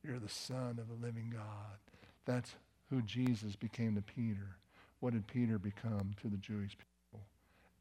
You're 0.03 0.19
the 0.19 0.29
Son 0.29 0.79
of 0.79 0.87
the 0.87 1.05
living 1.05 1.31
God. 1.33 1.77
That's 2.25 2.55
who 2.89 3.01
Jesus 3.01 3.55
became 3.55 3.95
to 3.95 4.01
Peter. 4.01 4.57
What 4.99 5.13
did 5.13 5.27
Peter 5.27 5.59
become 5.59 6.15
to 6.21 6.27
the 6.27 6.37
Jewish 6.37 6.77
people? 6.77 7.25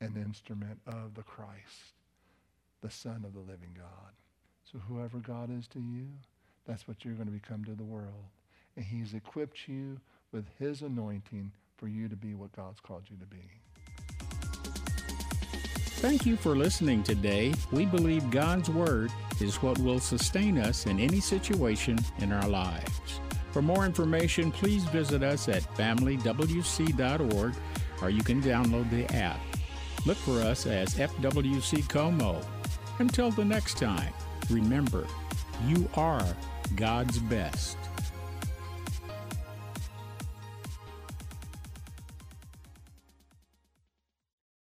An 0.01 0.23
instrument 0.23 0.79
of 0.87 1.15
the 1.15 1.23
Christ, 1.23 1.95
the 2.83 2.91
Son 2.91 3.25
of 3.25 3.33
the 3.33 3.41
living 3.41 3.75
God. 3.77 4.13
So 4.71 4.79
whoever 4.79 5.19
God 5.19 5.51
is 5.57 5.67
to 5.69 5.81
you, 5.81 6.09
that's 6.67 6.87
what 6.87 7.05
you're 7.05 7.15
going 7.15 7.29
to 7.29 7.33
become 7.33 7.65
to 7.65 7.75
the 7.75 7.85
world. 7.85 8.25
And 8.77 8.85
he's 8.85 9.15
equipped 9.15 9.69
you 9.69 10.01
with 10.33 10.47
his 10.59 10.83
anointing 10.83 11.53
for 11.77 11.89
you 11.89 12.09
to 12.09 12.17
be 12.17 12.35
what 12.35 12.53
God's 12.53 12.81
called 12.81 13.05
you 13.09 13.17
to 13.19 13.27
be. 13.27 13.61
Thank 16.07 16.25
you 16.25 16.37
for 16.37 16.55
listening 16.55 17.03
today. 17.03 17.53
We 17.73 17.85
believe 17.85 18.31
God's 18.31 18.71
Word 18.71 19.11
is 19.41 19.61
what 19.61 19.77
will 19.81 19.99
sustain 19.99 20.57
us 20.57 20.87
in 20.87 21.01
any 21.01 21.19
situation 21.19 21.99
in 22.19 22.31
our 22.31 22.49
lives. 22.49 23.21
For 23.51 23.61
more 23.61 23.85
information, 23.85 24.53
please 24.53 24.85
visit 24.85 25.25
us 25.25 25.49
at 25.49 25.65
familywc.org 25.75 27.55
or 28.01 28.11
you 28.11 28.23
can 28.23 28.41
download 28.41 28.89
the 28.89 29.13
app. 29.17 29.41
Look 30.07 30.17
for 30.19 30.41
us 30.43 30.65
as 30.65 30.95
FWC 30.95 31.89
Como. 31.89 32.41
Until 33.01 33.33
the 33.33 33.45
next 33.45 33.77
time, 33.77 34.13
remember, 34.49 35.09
you 35.67 35.89
are 35.95 36.25
God's 36.77 37.19
best. 37.19 37.79